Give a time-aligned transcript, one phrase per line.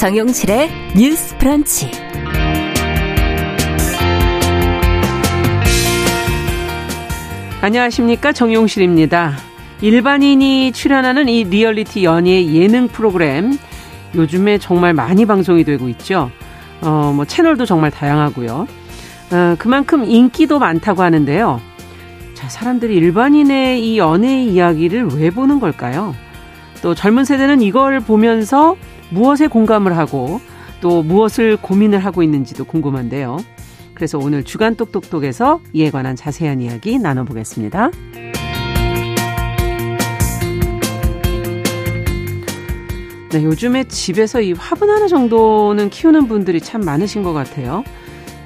[0.00, 1.90] 정용실의 뉴스 브런치.
[7.60, 8.32] 안녕하십니까.
[8.32, 9.34] 정용실입니다.
[9.82, 13.58] 일반인이 출연하는 이 리얼리티 연애 예능 프로그램
[14.14, 16.30] 요즘에 정말 많이 방송이 되고 있죠.
[16.80, 18.66] 어, 뭐 채널도 정말 다양하고요.
[19.32, 21.60] 어, 그만큼 인기도 많다고 하는데요.
[22.32, 26.14] 자, 사람들이 일반인의 이 연애 이야기를 왜 보는 걸까요?
[26.80, 28.76] 또 젊은 세대는 이걸 보면서
[29.10, 30.40] 무엇에 공감을 하고
[30.80, 33.38] 또 무엇을 고민을 하고 있는지도 궁금한데요.
[33.94, 37.90] 그래서 오늘 주간 똑똑똑에서 이에 관한 자세한 이야기 나눠보겠습니다.
[43.30, 47.84] 네, 요즘에 집에서 이 화분 하나 정도는 키우는 분들이 참 많으신 것 같아요.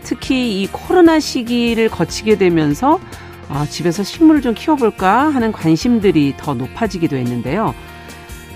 [0.02, 3.00] 특히 이 코로나 시기를 거치게 되면서
[3.48, 7.74] 아, 집에서 식물을 좀 키워볼까 하는 관심들이 더 높아지기도 했는데요.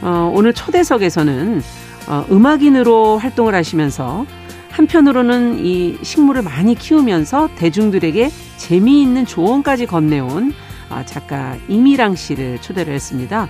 [0.02, 1.62] 어, 오늘 초대석에서는
[2.08, 4.26] 어, 음악인으로 활동을 하시면서
[4.70, 10.54] 한편으로는 이 식물을 많이 키우면서 대중들에게 재미있는 조언까지 건네온
[10.88, 13.48] 아, 작가 이미랑 씨를 초대를 했습니다.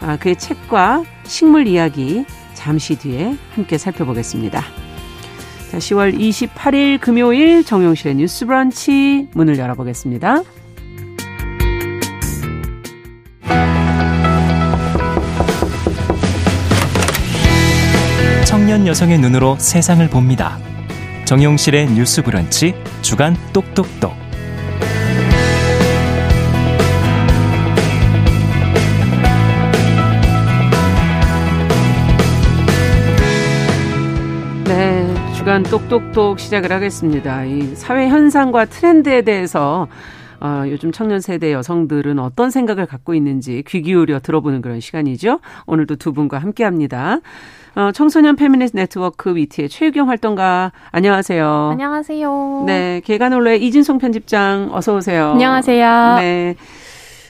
[0.00, 4.62] 아, 그의 책과 식물 이야기 잠시 뒤에 함께 살펴보겠습니다.
[5.70, 10.42] 자, 10월 28일 금요일 정용실의 뉴스 브런치 문을 열어보겠습니다.
[18.48, 20.56] 청년 여성의 눈으로 세상을 봅니다.
[21.26, 24.14] 정용실의 뉴스 브런치 주간 똑똑똑.
[34.64, 37.44] 네, 주간 똑똑똑 시작을 하겠습니다.
[37.44, 39.88] 이 사회 현상과 트렌드에 대해서
[40.40, 45.40] 어, 요즘 청년 세대 여성들은 어떤 생각을 갖고 있는지 귀 기울여 들어보는 그런 시간이죠.
[45.66, 47.20] 오늘도 두 분과 함께 합니다.
[47.78, 51.68] 어, 청소년 페미니스트 네트워크 위티의 최유경 활동가 안녕하세요.
[51.70, 52.64] 안녕하세요.
[52.66, 55.28] 네, 계간홀로 이진송 편집장 어서 오세요.
[55.28, 56.16] 안녕하세요.
[56.18, 56.56] 네.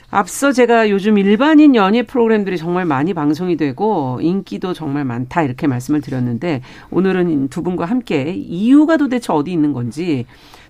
[0.09, 6.01] 앞서 제가 요즘 일반인 연애 프로그램들이 정말 많이 방송이 되고 인기도 정말 많다 이렇게 말씀을
[6.01, 10.25] 드렸는데 오늘은 두 분과 함께 이유가 도대체 어디 있는 건지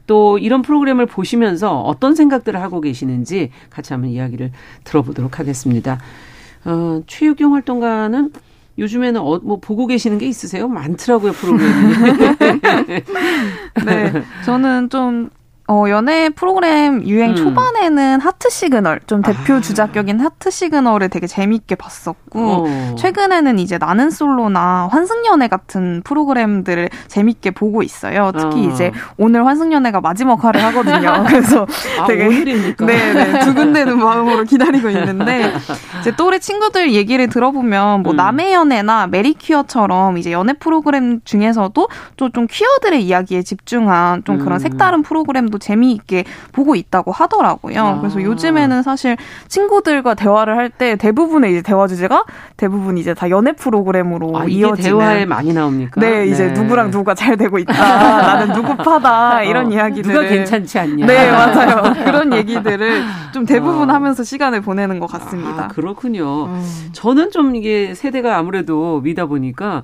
[0.07, 4.51] 또 이런 프로그램을 보시면서 어떤 생각들을 하고 계시는지 같이 한번 이야기를
[4.83, 5.99] 들어보도록 하겠습니다.
[6.65, 8.29] 어, 최유경 활동가는
[8.79, 10.67] 요즘에는 어, 뭐 보고 계시는 게 있으세요?
[10.67, 11.93] 많더라고요 프로그램이.
[13.85, 15.29] 네, 저는 좀
[15.71, 17.35] 어, 연애 프로그램 유행 음.
[17.35, 19.61] 초반에는 하트 시그널, 좀 대표 아.
[19.61, 22.95] 주자 격인 하트 시그널을 되게 재밌게 봤었고, 어.
[22.97, 28.31] 최근에는 이제 나는 솔로나 환승연애 같은 프로그램들을 재밌게 보고 있어요.
[28.35, 28.71] 특히 어.
[28.71, 31.23] 이제 오늘 환승연애가 마지막 화를 하거든요.
[31.29, 31.67] 그래서
[31.99, 32.25] 아, 되게.
[32.25, 32.87] 오늘입니까?
[32.87, 33.39] 네, 네.
[33.41, 35.53] 두근대는 마음으로 기다리고 있는데,
[35.99, 38.15] 이제 또래 친구들 얘기를 들어보면, 뭐, 음.
[38.15, 41.87] 남의 연애나 메리퀴어처럼 이제 연애 프로그램 중에서도
[42.17, 44.57] 좀, 좀 퀴어들의 이야기에 집중한 좀 그런 음.
[44.59, 47.79] 색다른 프로그램도 재미있게 보고 있다고 하더라고요.
[47.79, 47.99] 아.
[47.99, 52.23] 그래서 요즘에는 사실 친구들과 대화를 할 때 대부분의 이제 대화 주제가
[52.55, 55.99] 대부분 이제 다 연애 프로그램으로 아, 이어지는 대화에 많이 나옵니까?
[55.99, 56.53] 네, 이제 네.
[56.53, 57.73] 누구랑 누가 잘 되고 있다.
[58.21, 59.43] 나는 누구 파다.
[59.43, 61.05] 이런 어, 이야기들 누가 괜찮지 않냐.
[61.05, 61.93] 네, 맞아요.
[62.05, 63.03] 그런 얘기들을
[63.33, 63.93] 좀 대부분 어.
[63.93, 65.65] 하면서 시간을 보내는 것 같습니다.
[65.65, 66.45] 아, 그렇군요.
[66.45, 66.89] 음.
[66.93, 69.83] 저는 좀 이게 세대가 아무래도 위다 보니까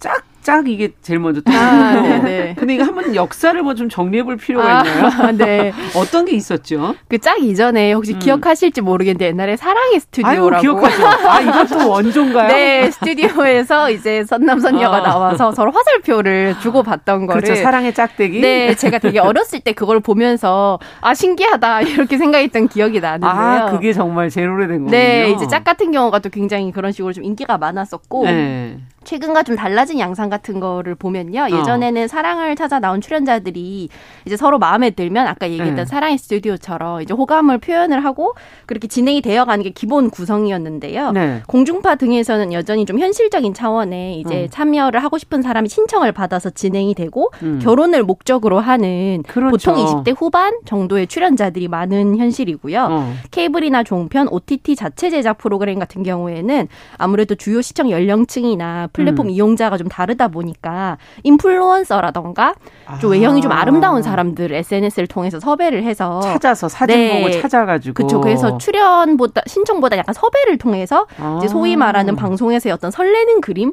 [0.00, 1.40] 짝, 짝 이게 제일 먼저.
[1.46, 2.54] 아, 네.
[2.56, 5.32] 근데 이거 한번 역사를 뭐 좀 정리해 볼 필요가 아, 있나요?
[5.36, 5.72] 네.
[5.96, 6.94] 어떤 게 있었죠?
[7.08, 8.18] 그 짝 이전에 혹시 음.
[8.20, 10.54] 기억하실지 모르겠는데 옛날에 사랑의 스튜디오라고.
[10.54, 11.06] 아유, 기억하죠.
[11.28, 12.46] 아, 이것도 원조인가요?
[12.48, 15.02] 네, 스튜디오에서 이제 선남 선녀가 아.
[15.02, 17.42] 나와서 서로 화살표를 주고 받던 거를.
[17.42, 17.60] 그렇죠.
[17.60, 18.40] 사랑의 짝대기.
[18.40, 21.80] 네, 제가 되게 어렸을 때 그걸 보면서 아, 신기하다.
[21.82, 23.30] 이렇게 생각했던 기억이 나는데요.
[23.30, 24.90] 아, 그게 정말 제일 오래된 거군요.
[24.92, 28.24] 네, 이제 짝 같은 경우가 또 굉장히 그런 식으로 좀 인기가 많았었고.
[28.26, 28.78] 네.
[29.04, 31.42] 최근과 좀 달라진 양상 같은 거를 보면요.
[31.42, 31.60] 어.
[31.60, 32.06] 예전에는 어.
[32.06, 33.88] 사랑을 찾아 나온 출연자들이
[34.24, 35.84] 이제 서로 마음에 들면 아까 얘기했던 네.
[35.84, 38.34] 사랑의 스튜디오처럼 이제 호감을 표현을 하고
[38.66, 41.12] 그렇게 진행이 되어가는 게 기본 구성이었는데요.
[41.12, 41.42] 네.
[41.46, 44.48] 공중파 등에서는 여전히 좀 현실적인 차원에 이제 음.
[44.50, 47.58] 참여를 하고 싶은 사람이 신청을 받아서 진행이 되고 음.
[47.62, 49.72] 결혼을 목적으로 하는 그렇죠.
[49.72, 52.88] 보통 20대 후반 정도의 출연자들이 많은 현실이고요.
[52.90, 53.12] 어.
[53.30, 56.68] 케이블이나 종편, OTT 자체 제작 프로그램 같은 경우에는
[56.98, 59.30] 아무래도 주요 시청 연령층이나 플랫폼 음.
[59.30, 62.54] 이용자가 좀 다르다 보니까 인플루언서라던가
[63.00, 63.12] 좀 아.
[63.12, 67.22] 외형이 좀 아름다운 사람들 SNS를 통해서 섭외를 해서 찾아서 사진 네.
[67.22, 68.20] 보고 찾아가지고 그렇죠.
[68.20, 71.36] 그래서 출연보다 신청보다 약간 섭외를 통해서 아.
[71.38, 73.72] 이제 소위 말하는 방송에서의 어떤 설레는 그림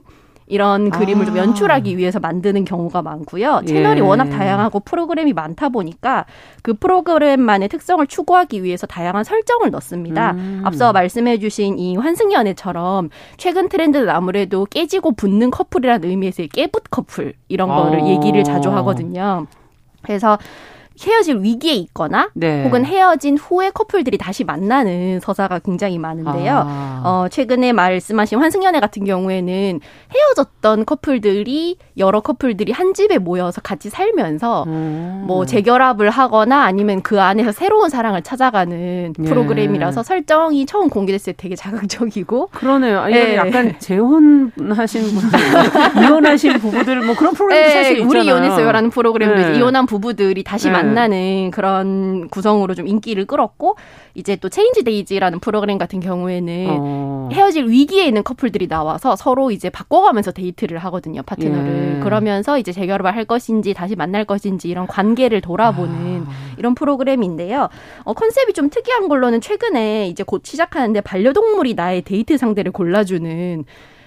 [0.53, 1.39] 이런 그림을 좀 아.
[1.39, 3.63] 연출하기 위해서 만드는 경우가 많고요.
[3.65, 4.03] 채널이 예.
[4.03, 6.25] 워낙 다양하고 프로그램이 많다 보니까
[6.61, 10.33] 그 프로그램만의 특성을 추구하기 위해서 다양한 설정을 넣습니다.
[10.33, 10.61] 음.
[10.63, 18.01] 앞서 말씀해주신 이 환승연애처럼 최근 트렌드는 아무래도 깨지고 붙는 커플이라는 의미에서의 깨붙 커플 이런 거를
[18.01, 18.07] 어.
[18.07, 19.47] 얘기를 자주 하거든요.
[20.03, 20.37] 그래서
[21.01, 22.63] 헤어질 위기에 있거나 네.
[22.63, 26.63] 혹은 헤어진 후에 커플들이 다시 만나는 서사가 굉장히 많은데요.
[26.65, 27.01] 아.
[27.03, 29.79] 어, 최근에 말씀하신 환승연애 같은 경우에는
[30.13, 35.23] 헤어졌던 커플들이 여러 커플들이 한 집에 모여서 같이 살면서 음.
[35.27, 39.23] 뭐 재결합을 하거나 아니면 그 안에서 새로운 사랑을 찾아가는 예.
[39.23, 43.05] 프로그램이라서 설정이 처음 공개됐을 때 되게 자극적이고 그러네요.
[43.09, 43.35] 예.
[43.35, 45.39] 약간 재혼하신 분들,
[46.03, 47.73] 이혼하신 부부들 뭐 그런 프로그램도 예.
[47.73, 48.09] 사실 있잖아요.
[48.09, 49.57] 우리 이혼했어요라는 프로그램도 예.
[49.57, 53.75] 이혼한 부부들이 다시 만 만나는 그런 구성으로 좀 인기를 끌었고
[54.15, 57.29] 이제 또 체인지 데이즈라는 프로그램 같은 경우에는 어.
[57.31, 62.03] 헤어질 위기에 있는 커플들이 나와서 서로 이제 바꿔가면서 데이트를 하거든요 파트너를 예.
[62.03, 66.31] 그러면서 이제 재결합을 할 것인지 다시 만날 것인지 이런 관계를 돌아보는 아.
[66.57, 67.69] 이런 프로그램인데요
[68.03, 73.65] 어, 컨셉이 좀 특이한 걸로는 최근에 이제 곧 시작하는데 반려동물이 나의 데이트 상대를 골라주는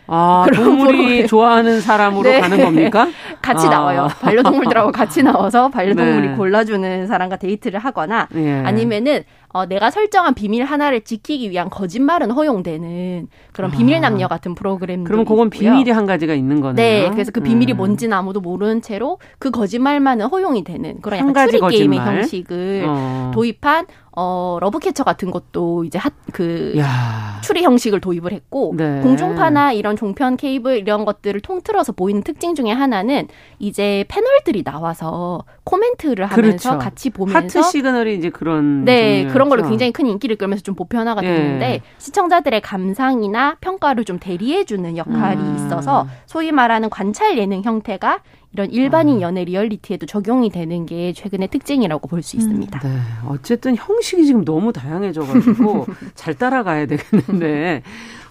[0.08, 2.40] 아, 동물이 좋아하는 사람으로 네.
[2.40, 3.08] 가는 겁니까?
[3.42, 3.70] 같이 아.
[3.70, 4.08] 나와요.
[4.20, 6.34] 반려동물들하고 같이 나와서 반려동물이 네.
[6.34, 8.62] 골라주는 사람과 데이트를 하거나 예.
[8.64, 9.24] 아니면은
[9.56, 14.00] 어, 내가 설정한 비밀 하나를 지키기 위한 거짓말은 허용되는 그런 비밀 아.
[14.00, 15.04] 남녀 같은 프로그램.
[15.04, 15.70] 그럼 그건 있고요.
[15.70, 16.74] 비밀이 한 가지가 있는 거네요.
[16.74, 17.76] 네, 그래서 그 비밀이 음.
[17.78, 23.30] 뭔지는 아무도 모르는 채로 그 거짓말만은 허용이 되는 그런 약간 추리 게임의 형식을 어.
[23.34, 23.86] 도입한
[24.18, 27.38] 어, 러브캐쳐 같은 것도 이제 핫, 그, 야.
[27.42, 29.00] 추리 형식을 도입을 했고, 네.
[29.02, 33.28] 공중파나 이런 종편 케이블 이런 것들을 통틀어서 보이는 특징 중에 하나는
[33.58, 36.78] 이제 패널들이 나와서 코멘트를 하면서 그렇죠.
[36.78, 37.60] 같이 보면서.
[37.60, 38.86] 하트 시그널이 이제 그런.
[38.86, 39.32] 네, 종류였죠.
[39.34, 41.28] 그런 걸로 굉장히 큰 인기를 끌면서 좀 보편화가 예.
[41.28, 45.56] 됐는데, 시청자들의 감상이나 평가를 좀 대리해주는 역할이 음.
[45.56, 48.20] 있어서, 소위 말하는 관찰 예능 형태가
[48.56, 49.20] 이런 일반인 아.
[49.20, 52.78] 연애 리얼리티에도 적용이 되는 게 최근의 특징이라고 볼 수 있습니다.
[52.80, 52.88] 네.
[53.28, 55.86] 어쨌든 형식이 지금 너무 다양해져가지고
[56.16, 57.82] 잘 따라가야 되겠는데,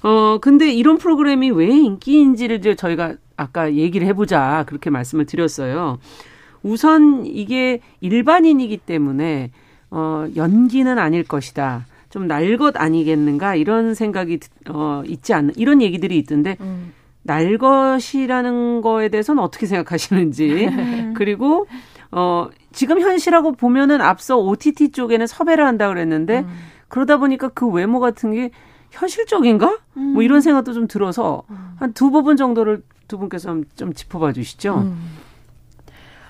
[0.02, 6.00] 어, 근데 이런 프로그램이 왜 인기인지를 이제 저희가 아까 얘기를 해보자 그렇게 말씀을 드렸어요.
[6.64, 9.52] 우선 이게 일반인이기 때문에
[9.92, 11.86] 어, 연기는 아닐 것이다.
[12.10, 14.40] 좀 날 것 아니겠는가 이런 생각이
[14.70, 16.94] 어, 있지 않는 이런 얘기들이 있던데 음.
[17.26, 20.70] 날 것이라는 거에 대해서는 어떻게 생각하시는지
[21.18, 21.66] 그리고
[22.12, 26.48] 어 지금 현실하고 보면은 앞서 OTT 쪽에는 섭외를 한다 그랬는데 음.
[26.88, 28.52] 그러다 보니까 그 외모 같은 게
[28.92, 29.80] 현실적인가?
[29.98, 30.14] 음.
[30.14, 31.76] 뭐 이런 생각도 좀 들어서 음.
[31.78, 34.76] 한두 부분 정도를 두 분께서 좀 짚어봐 주시죠.
[34.76, 35.25] 음.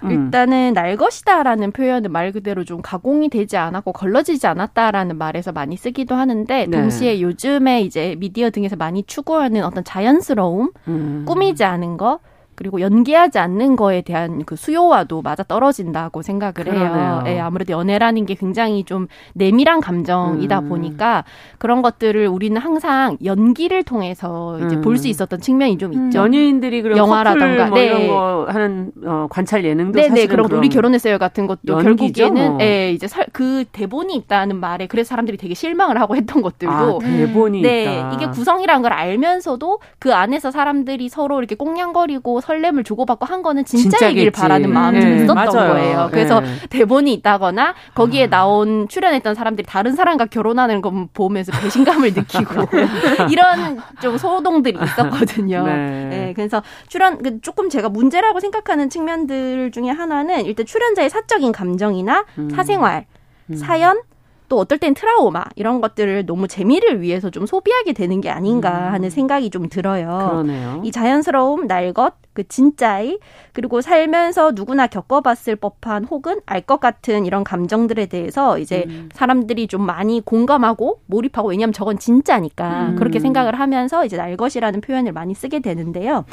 [0.04, 0.12] 음.
[0.12, 6.16] 일단은 날 것이다라는 표현은 말 그대로 좀 가공이 되지 않았고 걸러지지 않았다라는 말에서 많이 쓰기도
[6.16, 6.78] 하는데 네.
[6.78, 11.26] 동시에 요즘에 이제 미디어 등에서 많이 추구하는 어떤 자연스러움, 음.
[11.28, 12.20] 꾸미지 않은 거
[12.56, 17.24] 그리고 연기하지 않는 거에 대한 그 수요와도 맞아 떨어진다고 생각을 해요.
[17.28, 20.70] 예, 아무래도 연애라는 게 굉장히 좀 내밀한 감정이다 음.
[20.70, 21.24] 보니까
[21.58, 24.82] 그런 것들을 우리는 항상 연기를 통해서 이제 음.
[24.82, 26.20] 볼수 있었던 측면이 좀 있죠.
[26.20, 27.86] 연예인들이 그런 영화라던가 뭐 네.
[27.86, 32.24] 이런 거 하는 어, 관찰 예능도 네, 네, 그런 우리 결혼했어요 같은 것도 연기죠?
[32.24, 36.74] 결국에는 예, 이제 사, 그 대본이 있다는 말에 그래서 사람들이 되게 실망을 하고 했던 것들도
[36.74, 38.14] 아, 대본이 네, 있다.
[38.14, 44.32] 이게 구성이라는 걸 알면서도 그 안에서 사람들이 서로 이렇게 꽁냥거리고 설렘을 주고받고 한 거는 진짜이길
[44.32, 45.46] 바라는 마음이 네, 있었던.
[45.46, 46.10] 거예요.
[46.12, 46.48] 그래서 네.
[46.70, 48.30] 대본이 있다거나 거기에 아.
[48.30, 52.66] 나온 출연했던 사람들이 다른 사람과 결혼하는 거 보면서 배신감을 느끼고
[53.32, 55.66] 이런 좀 소동들이 있었거든요.
[55.66, 56.06] 네.
[56.10, 56.34] 네.
[56.36, 62.50] 그래서 출연 그 조금 제가 문제라고 생각하는 측면들 중에 하나는 일단 출연자의 사적인 감정이나 음.
[62.50, 63.06] 사생활,
[63.50, 63.56] 음.
[63.56, 64.00] 사연
[64.48, 68.94] 또 어떨 땐 트라우마 이런 것들을 너무 재미를 위해서 좀 소비하게 되는 게 아닌가 음.
[68.94, 70.28] 하는 생각이 좀 들어요.
[70.30, 70.82] 그러네요.
[70.84, 73.20] 이 자연스러움, 날 것, 그 진짜이
[73.54, 79.10] 그리고 살면서 누구나 겪어봤을 법한 혹은 알 것 같은 이런 감정들에 대해서 이제 음.
[79.14, 82.96] 사람들이 좀 많이 공감하고 몰입하고 왜냐하면 저건 진짜니까 음.
[82.96, 86.26] 그렇게 생각을 하면서 이제 날 것이라는 표현을 많이 쓰게 되는데요.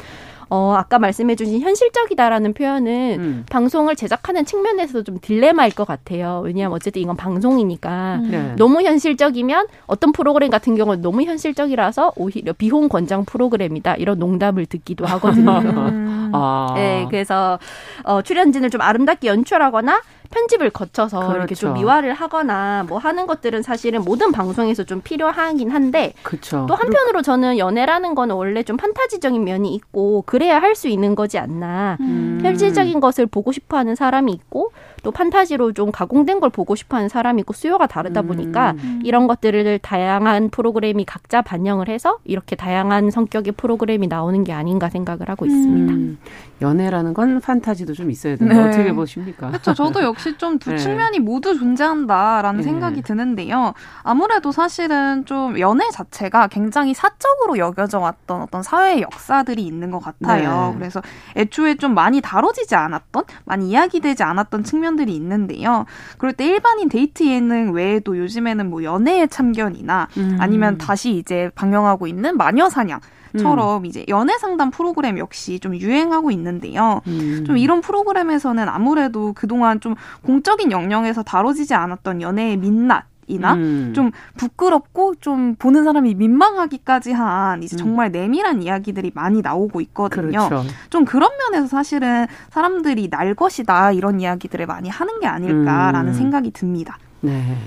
[0.55, 3.45] 어, 아까 말씀해주신 현실적이다라는 표현은 음.
[3.49, 6.43] 방송을 제작하는 측면에서도 좀 딜레마일 것 같아요.
[6.45, 8.27] 왜냐하면 어쨌든 이건 방송이니까 음.
[8.29, 8.53] 네.
[8.55, 15.07] 너무 현실적이면 어떤 프로그램 같은 경우는 너무 현실적이라서 오히려 비혼 권장 프로그램이다 이런 농담을 듣기도
[15.07, 15.57] 하거든요.
[15.57, 16.29] 음.
[16.35, 16.73] 아.
[16.75, 17.57] 네, 그래서
[18.03, 21.37] 어, 출연진을 좀 아름답게 연출하거나 편집을 거쳐서 그렇죠.
[21.37, 26.65] 이렇게 좀 미화를 하거나 뭐 하는 것들은 사실은 모든 방송에서 좀 필요하긴 한데 그렇죠.
[26.67, 31.37] 또 한편으로 저는 연애라는 거는 원래 좀 판타지적인 면이 있고 그래야 할 수 있는 거지
[31.37, 31.97] 않나.
[32.01, 32.39] 음.
[32.41, 34.71] 현실적인 것을 보고 싶어 하는 사람이 있고
[35.03, 38.27] 또 판타지로 좀 가공된 걸 보고 싶어하는 사람이 있고 수요가 다르다 음.
[38.27, 39.01] 보니까 음.
[39.03, 45.29] 이런 것들을 다양한 프로그램이 각자 반영을 해서 이렇게 다양한 성격의 프로그램이 나오는 게 아닌가 생각을
[45.29, 45.93] 하고 있습니다.
[45.93, 46.17] 음.
[46.61, 48.63] 연애라는 건 판타지도 좀 있어야 되는 네.
[48.63, 49.49] 어떻게 보십니까?
[49.49, 49.73] 그렇죠.
[49.73, 50.77] 저도 역시 좀두 네.
[50.77, 52.63] 측면이 모두 존재한다라는 네.
[52.63, 53.73] 생각이 드는데요.
[54.01, 60.69] 아무래도 사실은 좀 연애 자체가 굉장히 사적으로 여겨져 왔던 어떤 사회의 역사들이 있는 것 같아요.
[60.71, 60.79] 네.
[60.79, 61.01] 그래서
[61.35, 65.85] 애초에 좀 많이 다뤄지지 않았던, 많이 이야기되지 않았던 측면 측면들이 있는데요.
[66.17, 70.37] 그럴 때 일반인 데이트 예능 외에도 요즘에는 뭐 연애의 참견이나 음.
[70.39, 72.99] 아니면 다시 이제 방영하고 있는 마녀 사냥
[73.37, 73.85] 처럼 음.
[73.85, 77.01] 이제 연애 상담 프로그램 역시 좀 유행하고 있는데요.
[77.07, 77.43] 음.
[77.45, 83.93] 좀 이런 프로그램에서는 아무래도 그동안 좀 공적인 영역에서 다뤄지지 않았던 연애의 민낯 이나 음.
[83.95, 87.77] 좀 부끄럽고 좀 보는 사람이 민망하기까지 한 이제 음.
[87.77, 90.47] 정말 내밀한 이야기들이 많이 나오고 있거든요.
[90.49, 90.63] 그렇죠.
[90.89, 96.13] 좀 그런 면에서 사실은 사람들이 날 것이다 이런 이야기들을 많이 하는 게 아닐까라는 음.
[96.13, 96.97] 생각이 듭니다.
[97.21, 97.57] 네.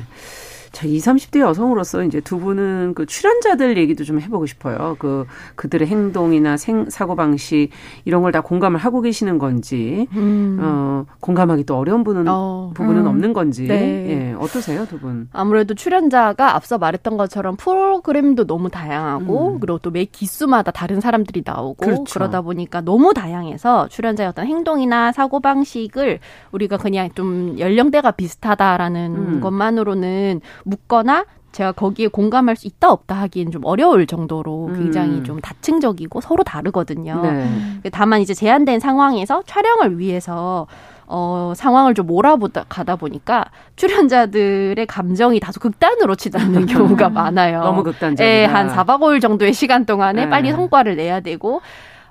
[0.76, 4.97] 자, 20, 30대 여성으로서 이제 두 분은 그 출연자들 얘기도 좀 해보고 싶어요.
[4.99, 7.71] 그, 그들의 행동이나 생, 사고방식,
[8.04, 10.59] 이런 걸 다 공감을 하고 계시는 건지, 음.
[10.61, 13.06] 어, 공감하기 또 어려운 분은, 어, 부분은 음.
[13.06, 13.75] 없는 건지, 네.
[14.11, 15.30] 예, 어떠세요, 두 분?
[15.33, 19.61] 아무래도 출연자가 앞서 말했던 것처럼 프로그램도 너무 다양하고, 음.
[19.61, 22.04] 그리고 또 매 기수마다 다른 사람들이 나오고, 그렇죠.
[22.12, 26.18] 그러다 보니까 너무 다양해서 출연자의 어떤 행동이나 사고방식을
[26.52, 29.40] 우리가 그냥 좀 연령대가 비슷하다라는 음.
[29.40, 35.25] 것만으로는 묻거나 제가 거기에 공감할 수 있다 없다 하기엔 좀 어려울 정도로 굉장히 음.
[35.25, 37.23] 좀 다층적이고 서로 다르거든요.
[37.23, 37.80] 네.
[37.92, 40.66] 다만 이제 제한된 상황에서 촬영을 위해서
[41.06, 43.46] 어, 상황을 좀 몰아보다 가다 보니까
[43.76, 47.62] 출연자들의 감정이 다소 극단으로 치닫는 경우가 많아요.
[47.62, 48.25] 너무 극단적이다.
[48.25, 50.30] 예, 한 4박 5일 정도의 시간 동안에 네.
[50.30, 51.62] 빨리 성과를 내야 되고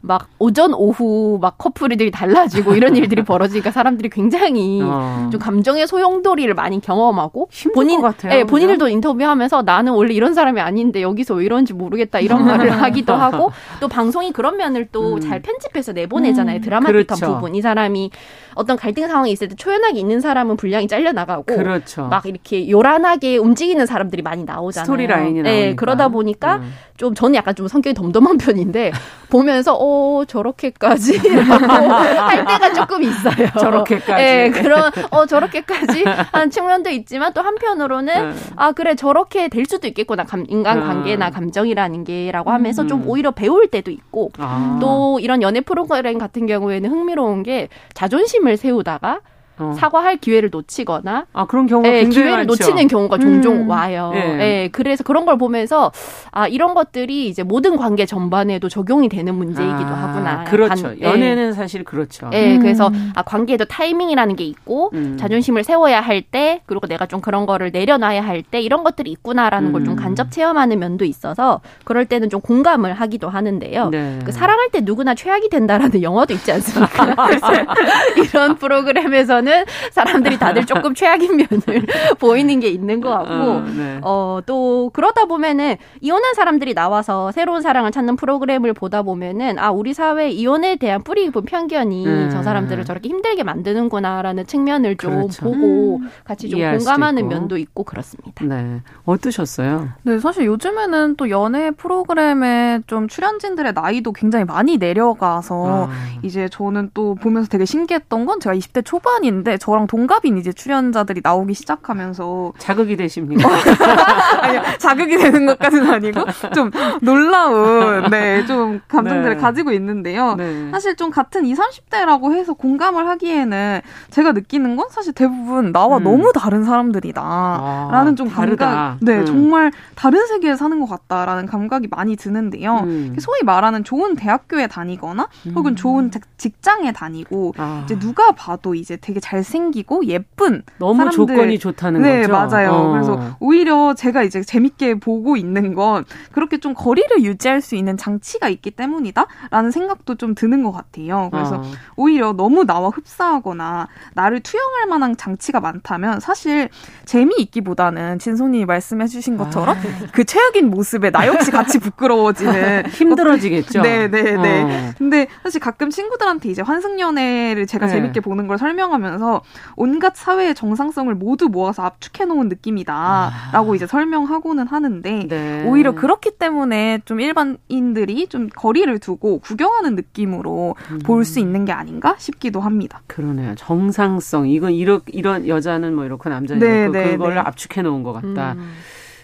[0.05, 5.29] 막 오전 오후 막 커플이들이 달라지고 이런 일들이 벌어지니까 사람들이 굉장히 어.
[5.31, 11.01] 좀 감정의 소용돌이를 많이 경험하고 본인 같아요, 예, 본인들도 인터뷰하면서 나는 원래 이런 사람이 아닌데
[11.01, 15.41] 여기서 왜 이런지 모르겠다 이런 말을 하기도 하고 또 방송이 그런 면을 또잘 음.
[15.41, 16.61] 편집해서 내보내잖아요 음.
[16.61, 17.35] 드라마틱한 그렇죠.
[17.35, 18.11] 부분 이 사람이
[18.53, 22.07] 어떤 갈등 상황이 있을 때 초연하게 있는 사람은 분량이 잘려 나가고 그렇죠.
[22.07, 24.85] 막 이렇게 요란하게 움직이는 사람들이 많이 나오잖아요.
[24.85, 25.75] 스토리 라인이 네, 나오니까.
[25.75, 26.73] 그러다 보니까 음.
[26.97, 28.91] 좀 저는 약간 좀 성격이 덤덤한 편인데
[29.29, 29.94] 보면서 어
[30.27, 33.49] 저렇게까지 할 때가 조금 있어요.
[33.59, 34.23] 저렇게까지.
[34.23, 38.35] 네, 그런 어 저렇게까지 한 측면도 있지만 또 한편으로는 네.
[38.55, 41.31] 아 그래 저렇게 될 수도 있겠구나 감, 인간 관계나 음.
[41.31, 42.87] 감정이라는 게 라고 하면서 음.
[42.87, 44.77] 좀 오히려 배울 때도 있고 아.
[44.79, 49.21] 또 이런 연애 프로그램 같은 경우에는 흥미로운 게 자존심 책임을 세우다가
[49.57, 49.73] 어.
[49.77, 52.47] 사과할 기회를 놓치거나 아 그런 경우가 네, 기회를 많죠.
[52.47, 53.69] 놓치는 경우가 종종 음.
[53.69, 54.11] 와요.
[54.13, 54.35] 네.
[54.35, 54.69] 네.
[54.71, 55.91] 그래서 그런 걸 보면서
[56.31, 60.43] 아 이런 것들이 이제 모든 관계 전반에도 적용이 되는 문제이기도 아, 하구나.
[60.45, 60.83] 그렇죠.
[60.83, 62.29] 관, 연애는 사실 그렇죠.
[62.29, 62.59] 네, 음.
[62.61, 65.17] 그래서 아 관계에도 타이밍이라는 게 있고 음.
[65.19, 69.71] 자존심을 세워야 할 때 그리고 내가 좀 그런 거를 내려놔야 할 때 이런 것들이 있구나라는
[69.71, 69.95] 걸좀 음.
[69.95, 73.89] 간접 체험하는 면도 있어서 그럴 때는 좀 공감을 하기도 하는데요.
[73.89, 74.19] 네.
[74.25, 77.15] 그 사랑할 때 누구나 최악이 된다라는 영화도 있지 않습니까?
[78.17, 81.85] 이런 프로그램에서 보 면은 사람들이 다들 조금 최악인 면을
[82.19, 83.99] 보이는 게 있는 것 같고, 어, 네.
[84.01, 89.93] 어, 또 그러다 보면은 이혼한 사람들이 나와서 새로운 사랑을 찾는 프로그램을 보다 보면은 아, 우리
[89.93, 92.29] 사회 이혼에 대한 뿌리 깊은 편견이 음.
[92.31, 95.43] 저 사람들을 저렇게 힘들게 만드는구나라는 측면을 좀 그렇죠.
[95.45, 96.09] 보고 음.
[96.23, 98.43] 같이 좀 공감하는 면도 있고 그렇습니다.
[98.43, 98.81] 네.
[99.05, 99.89] 어떠셨어요?
[100.03, 105.89] 네, 사실 요즘에는 또 연애 프로그램에 좀 출연진들의 나이도 굉장히 많이 내려가서 아.
[106.23, 111.21] 이제 저는 또 보면서 되게 신기했던 건 제가 20대 초반인 있는데 저랑 동갑인 이제 출연자들이
[111.23, 113.47] 나오기 시작하면서 자극이 되십니까?
[114.41, 116.21] 아니요, 자극이 되는 것까지는 아니고
[116.53, 119.41] 좀 놀라운 네, 좀 감정들을 네.
[119.41, 120.35] 가지고 있는데요.
[120.35, 120.69] 네.
[120.71, 126.03] 사실 좀 같은 20, 30대라고 해서 공감을 하기에는 제가 느끼는 건 사실 대부분 나와 음.
[126.03, 128.65] 너무 다른 사람들이다라는 아, 좀 다르다.
[128.65, 129.25] 감각, 네, 음.
[129.25, 132.79] 정말 다른 세계에 사는 것 같다라는 감각이 많이 드는데요.
[132.83, 133.15] 음.
[133.19, 135.75] 소위 말하는 좋은 대학교에 다니거나 혹은 음.
[135.75, 137.81] 좋은 직장에 다니고 아.
[137.85, 141.15] 이제 누가 봐도 이제 되게 잘생기고 예쁜 너무 사람들.
[141.15, 142.27] 조건이 좋다는 네, 거죠.
[142.27, 142.71] 네, 맞아요.
[142.71, 142.91] 어.
[142.91, 148.47] 그래서 오히려 제가 이제 재밌게 보고 있는 건 그렇게 좀 거리를 유지할 수 있는 장치가
[148.49, 151.29] 있기 때문이다라는 생각도 좀 드는 것 같아요.
[151.31, 151.63] 그래서 어.
[151.95, 156.69] 오히려 너무 나와 흡사하거나 나를 투영할 만한 장치가 많다면 사실
[157.05, 159.81] 재미있기보다는 진손님이 말씀해 주신 것처럼 아.
[160.11, 163.81] 그 최악인 모습에 나 역시 같이 부끄러워지는 힘들어지겠죠.
[163.81, 164.61] 네, 네, 네.
[164.63, 164.93] 어.
[164.99, 167.93] 근데 사실 가끔 친구들한테 이제 환승연애를 제가 네.
[167.93, 169.41] 재밌게 보는 걸 설명하면 하면서
[169.75, 173.75] 온갖 사회의 정상성을 모두 모아서 압축해 놓은 느낌이다라고 아.
[173.75, 175.63] 이제 설명하고는 하는데 네.
[175.67, 180.99] 오히려 그렇기 때문에 좀 일반인들이 좀 거리를 두고 구경하는 느낌으로 음.
[180.99, 183.01] 볼수 있는 게 아닌가 싶기도 합니다.
[183.07, 183.55] 그러네요.
[183.55, 187.39] 정상성 이건 이런 이런 여자는 뭐 이렇고 남자는 네, 이렇고 네, 그걸 네.
[187.39, 188.53] 압축해 놓은 것 같다.
[188.53, 188.73] 음.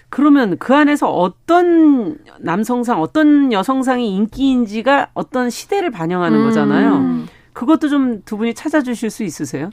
[0.10, 6.46] 그러면 그 안에서 어떤 남성상, 어떤 여성상이 인기인지가 어떤 시대를 반영하는 음.
[6.46, 7.26] 거잖아요.
[7.54, 9.70] 그것도 좀 두 분이 찾아주실 수 있으세요?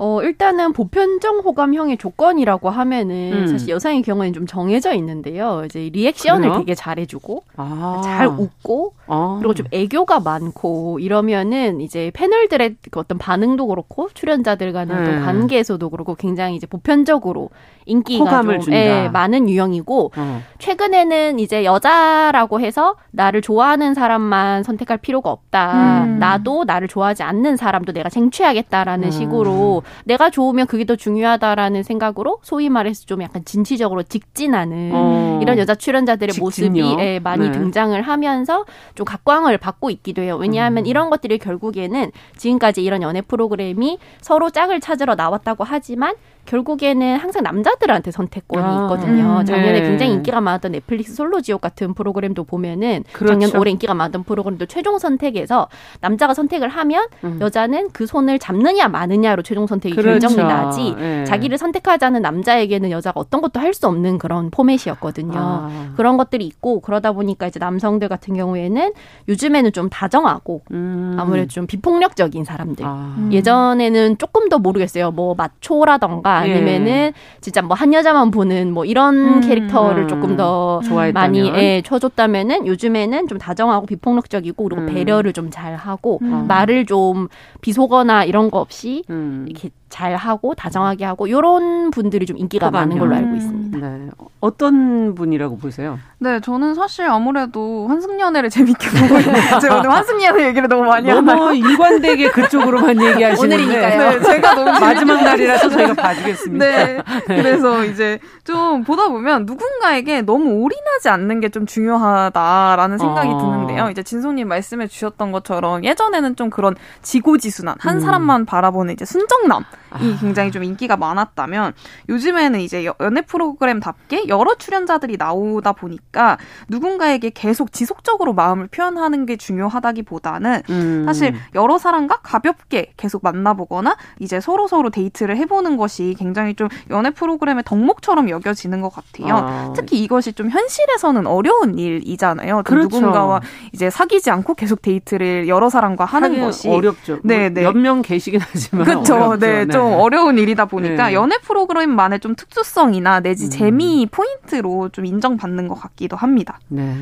[0.00, 3.46] 어, 일단은 보편적 호감형의 조건이라고 하면은 음.
[3.48, 5.62] 사실 여성의 경우에는 좀 정해져 있는데요.
[5.64, 6.58] 이제 리액션을 그래요?
[6.60, 8.00] 되게 잘해주고, 아.
[8.04, 9.36] 잘 웃고, 아.
[9.40, 15.02] 그리고 좀 애교가 많고, 이러면은 이제 패널들의 그 어떤 반응도 그렇고, 출연자들 간의 네.
[15.02, 17.50] 어떤 관계에서도 그렇고, 굉장히 이제 보편적으로
[17.84, 20.42] 인기가 좀 예, 많은 유형이고, 어.
[20.60, 26.04] 최근에는 이제 여자라고 해서 나를 좋아하는 사람만 선택할 필요가 없다.
[26.04, 26.18] 음.
[26.20, 29.10] 나도 나를 좋아하지 않는 사람도 내가 쟁취하겠다라는 음.
[29.10, 35.38] 식으로 내가 좋으면 그게 더 중요하다라는 생각으로 소위 말해서 좀 약간 진취적으로 직진하는 어.
[35.42, 36.44] 이런 여자 출연자들의 직진요?
[36.44, 37.52] 모습이 예, 많이 네.
[37.52, 38.64] 등장을 하면서
[38.94, 40.36] 좀 각광을 받고 있기도 해요.
[40.36, 40.86] 왜냐하면 음.
[40.86, 46.14] 이런 것들이 결국에는 지금까지 이런 연애 프로그램이 서로 짝을 찾으러 나왔다고 하지만
[46.48, 49.40] 결국에는 항상 남자들한테 선택권이 아, 있거든요.
[49.40, 49.82] 음, 작년에 네.
[49.82, 53.32] 굉장히 인기가 많았던 넷플릭스 솔로 지옥 같은 프로그램도 보면은 그렇죠.
[53.38, 55.68] 작년 올해 인기가 많았던 프로그램도 최종 선택에서
[56.00, 57.38] 남자가 선택을 하면 음.
[57.40, 60.26] 여자는 그 손을 잡느냐 마느냐로 최종 선택이 그렇죠.
[60.28, 61.24] 결정이 나지 네.
[61.24, 65.38] 자기를 선택하자는 남자에게는 여자가 어떤 것도 할 수 없는 그런 포맷이었거든요.
[65.38, 65.92] 아.
[65.94, 68.92] 그런 것들이 있고 그러다 보니까 이제 남성들 같은 경우에는
[69.28, 71.16] 요즘에는 좀 다정하고 음.
[71.16, 72.84] 아무래도 좀 비폭력적인 사람들.
[72.88, 73.28] 아.
[73.30, 75.12] 예전에는 조금 더 모르겠어요.
[75.12, 77.12] 뭐 마초라던가 아니면은 예.
[77.40, 80.08] 진짜 뭐 한 여자만 보는 뭐 이런 음, 캐릭터를 음.
[80.08, 81.12] 조금 더 좋아했다면.
[81.12, 84.86] 많이 예, 쳐줬다면은 요즘에는 좀 다정하고 비폭력적이고 그리고 음.
[84.86, 86.46] 배려를 좀 잘 하고 음.
[86.46, 87.28] 말을 좀
[87.62, 89.46] 비속어나 이런 거 없이 음.
[89.48, 93.78] 이렇게 잘 하고 다정하게 하고 이런 분들이 좀 인기가 많은 걸로 알고 있습니다.
[93.78, 94.08] 네.
[94.40, 95.98] 어떤 분이라고 보세요?
[96.18, 101.28] 네, 저는 사실 아무래도 환승연애를 재밌게 보고 있는데 제가 오늘 환승연애 얘기를 너무 많이 너무
[101.30, 101.52] 하나요?
[101.52, 104.10] 일관되게 그쪽으로만 얘기하시는데 오늘이니까요.
[104.10, 106.64] 네, 제가 너무 마지막 날이라서 저희가 봐주겠습니다.
[106.64, 113.28] 네, 네, 그래서 이제 좀 보다 보면 누군가에게 너무 올인하지 않는 게 좀 중요하다라는 생각이
[113.30, 113.38] 어.
[113.38, 113.88] 드는데요.
[113.90, 118.00] 이제 진소님 말씀해 주셨던 것처럼 예전에는 좀 그런 지고지순한 한 음.
[118.00, 119.64] 사람만 바라보는 이제 순정남
[120.00, 120.18] 이 아.
[120.20, 121.72] 굉장히 좀 인기가 많았다면
[122.08, 130.62] 요즘에는 이제 연애 프로그램답게 여러 출연자들이 나오다 보니까 누군가에게 계속 지속적으로 마음을 표현하는 게 중요하다기보다는
[130.70, 131.02] 음.
[131.06, 137.10] 사실 여러 사람과 가볍게 계속 만나보거나 이제 서로 서로 데이트를 해보는 것이 굉장히 좀 연애
[137.10, 139.34] 프로그램의 덕목처럼 여겨지는 것 같아요.
[139.34, 139.72] 아.
[139.74, 142.62] 특히 이것이 좀 현실에서는 어려운 일이잖아요.
[142.64, 142.88] 그렇죠.
[142.88, 143.40] 누군가와
[143.72, 147.20] 이제 사귀지 않고 계속 데이트를 여러 사람과 하는 것이 어렵죠.
[147.22, 147.62] 네, 네.
[147.62, 149.36] 몇 명 계시긴 하지만 그렇죠.
[149.38, 149.72] 네, 네.
[149.78, 151.14] 좀 어려운 일이다 보니까 네.
[151.14, 153.50] 연애 프로그램만의 좀 특수성이나 내지 음.
[153.50, 156.58] 재미 포인트로 좀 인정받는 것 같기도 합니다.
[156.68, 156.94] 네.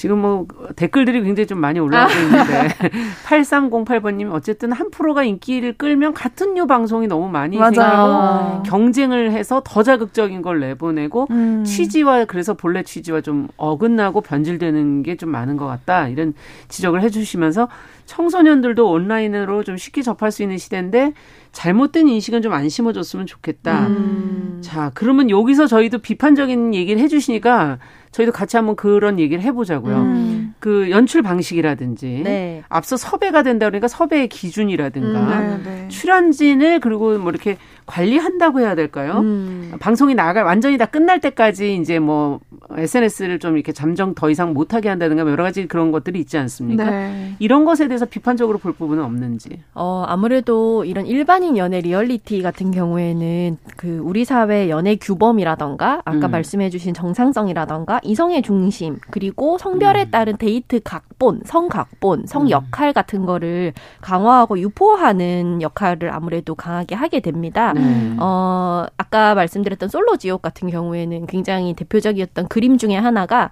[0.00, 2.68] 지금 뭐 댓글들이 굉장히 좀 많이 올라오고 있는데
[3.26, 9.82] 8308번님 어쨌든 한 프로가 인기를 끌면 같은 류 방송이 너무 많이 생기고 경쟁을 해서 더
[9.82, 11.64] 자극적인 걸 내보내고 음.
[11.64, 16.32] 취지와 그래서 본래 취지와 좀 어긋나고 변질되는 게 좀 많은 것 같다 이런
[16.68, 17.68] 지적을 해주시면서
[18.06, 21.12] 청소년들도 온라인으로 좀 쉽게 접할 수 있는 시대인데
[21.52, 23.86] 잘못된 인식은 좀 안 심어줬으면 좋겠다.
[23.88, 24.60] 음.
[24.62, 27.78] 자, 그러면 여기서 저희도 비판적인 얘기를 해주시니까
[28.12, 29.96] 저희도 같이 한번 그런 얘기를 해보자고요.
[29.96, 30.54] 음.
[30.58, 32.62] 그 연출 방식이라든지 네.
[32.68, 35.88] 앞서 섭외가 된다 그러니까 섭외의 기준이라든가 음, 네, 네.
[35.88, 39.20] 출연진을 그리고 뭐 이렇게 관리한다고 해야 될까요?
[39.20, 39.72] 음.
[39.80, 42.40] 방송이 나가 완전히 다 끝날 때까지 이제 뭐
[42.76, 46.84] SNS를 좀 이렇게 잠정 더 이상 못하게 한다든가 뭐 여러 가지 그런 것들이 있지 않습니까?
[46.88, 47.34] 네.
[47.38, 49.60] 이런 것에 대해서 비판적으로 볼 부분은 없는지.
[49.74, 56.30] 어 아무래도 이런 일반인 연애 리얼리티 같은 경우에는 그 우리 사회 연애 규범이라던가 아까 음.
[56.30, 60.10] 말씀해주신 정상성이라던가 이성애 중심 그리고 성별에 음.
[60.10, 62.50] 따른 데이트 각본, 성 각본, 성 음.
[62.50, 67.72] 역할 같은 거를 강화하고 유포하는 역할을 아무래도 강하게 하게 됩니다.
[67.72, 68.16] 네.
[68.18, 73.50] 어, 아까 말씀드렸던 솔로 지옥 같은 경우에는 굉장히 대표적이었던 그림 중에 하나가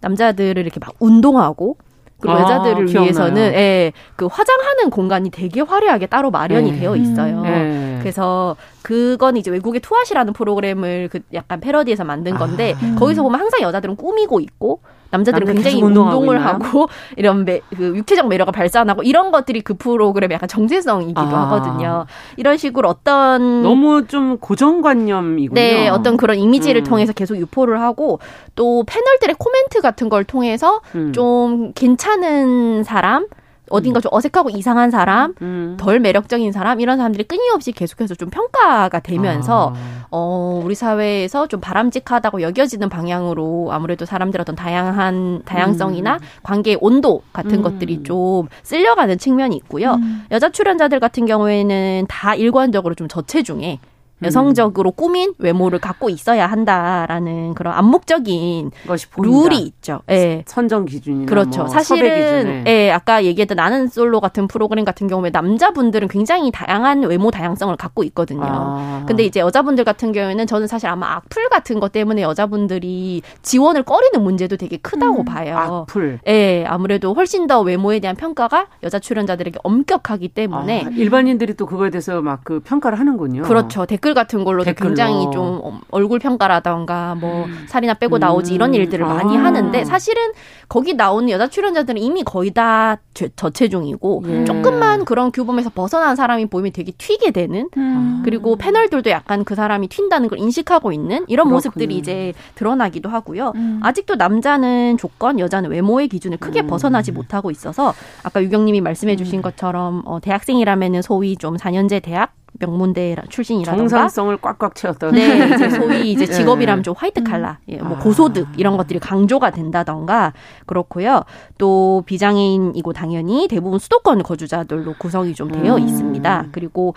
[0.00, 1.76] 남자들을 이렇게 막 운동하고
[2.20, 3.02] 그리고 아, 여자들을 기억나요.
[3.02, 6.80] 위해서는 예, 그 화장하는 공간이 되게 화려하게 따로 마련이 네.
[6.80, 7.42] 되어 있어요.
[7.42, 7.93] 네.
[8.04, 12.96] 그래서 그건 이제 외국의 투아시라는 프로그램을 그 약간 패러디해서 만든 건데 아.
[12.98, 14.80] 거기서 보면 항상 여자들은 꾸미고 있고
[15.14, 20.48] 남자들은 굉장히 운동을 하고 이런 매, 그 육체적 매력을 발산하고 이런 것들이 그 프로그램의 약간
[20.48, 21.42] 정체성이기도 아.
[21.44, 22.06] 하거든요.
[22.36, 25.54] 이런 식으로 어떤 너무 좀 고정관념이군요.
[25.54, 26.84] 네, 어떤 그런 이미지를 음.
[26.84, 28.18] 통해서 계속 유포를 하고
[28.56, 31.12] 또 패널들의 코멘트 같은 걸 통해서 음.
[31.12, 33.26] 좀 괜찮은 사람
[33.70, 35.76] 어딘가 좀 어색하고 이상한 사람, 음.
[35.78, 40.06] 덜 매력적인 사람 이런 사람들이 끊임없이 계속해서 좀 평가가 되면서 아.
[40.10, 46.18] 어 우리 사회에서 좀 바람직하다고 여겨지는 방향으로 아무래도 사람들 어떤 다양한 다양성이나 음.
[46.42, 47.62] 관계의 온도 같은 음.
[47.62, 49.94] 것들이 좀 쓸려가는 측면이 있고요.
[49.94, 50.24] 음.
[50.30, 53.78] 여자 출연자들 같은 경우에는 다 일관적으로 좀 저체중에
[54.24, 60.00] 여성적으로 꾸민 외모를 갖고 있어야 한다라는 그런 암묵적인 것이 룰이 있죠.
[60.10, 60.44] 예.
[60.46, 61.62] 선정 기준이나 그렇죠.
[61.62, 67.30] 뭐 사실은 예, 아까 얘기했던 나는 솔로 같은 프로그램 같은 경우에 남자분들은 굉장히 다양한 외모
[67.30, 68.42] 다양성을 갖고 있거든요.
[68.44, 69.04] 아.
[69.06, 74.22] 근데 이제 여자분들 같은 경우에는 저는 사실 아마 악플 같은 것 때문에 여자분들이 지원을 꺼리는
[74.22, 75.24] 문제도 되게 크다고 음.
[75.24, 75.84] 봐요.
[75.88, 76.20] 악플.
[76.28, 81.90] 예, 아무래도 훨씬 더 외모에 대한 평가가 여자 출연자들에게 엄격하기 때문에 아, 일반인들이 또 그거에
[81.90, 83.42] 대해서 막 그 평가를 하는군요.
[83.42, 83.86] 그렇죠.
[83.86, 84.88] 댓글 같은 걸로도 댓글로.
[84.90, 87.64] 굉장히 좀 얼굴 평가라던가 뭐 음.
[87.68, 88.74] 살이나 빼고 나오지 이런 음.
[88.74, 89.08] 일들을 아.
[89.08, 90.32] 많이 하는데 사실은
[90.68, 92.98] 거기 나오는 여자 출연자들은 이미 거의 다
[93.36, 94.44] 저체중이고 예.
[94.44, 98.22] 조금만 그런 규범에서 벗어난 사람이 보이면 되게 튀게 되는 음.
[98.24, 101.54] 그리고 패널들도 약간 그 사람이 튄다는 걸 인식하고 있는 이런 그렇군요.
[101.54, 103.52] 모습들이 이제 드러나기도 하고요.
[103.54, 103.80] 음.
[103.82, 106.66] 아직도 남자는 조건, 여자는 외모의 기준을 크게 음.
[106.66, 109.42] 벗어나지 못하고 있어서 아까 유경님이 말씀해 주신 음.
[109.42, 116.12] 것처럼 어, 대학생이라면은 소위 좀 4년제 대학 명문대 출신이라던가 정상성을 꽉꽉 채웠던 네 이제 소위
[116.12, 116.32] 이제 네.
[116.32, 118.00] 직업이라면 좀 화이트 칼라 예, 뭐 아.
[118.00, 120.32] 고소득 이런 것들이 강조가 된다던가
[120.66, 121.24] 그렇고요
[121.58, 125.88] 또 비장애인이고 당연히 대부분 수도권 거주자들로 구성이 좀 되어 음.
[125.88, 126.94] 있습니다 그리고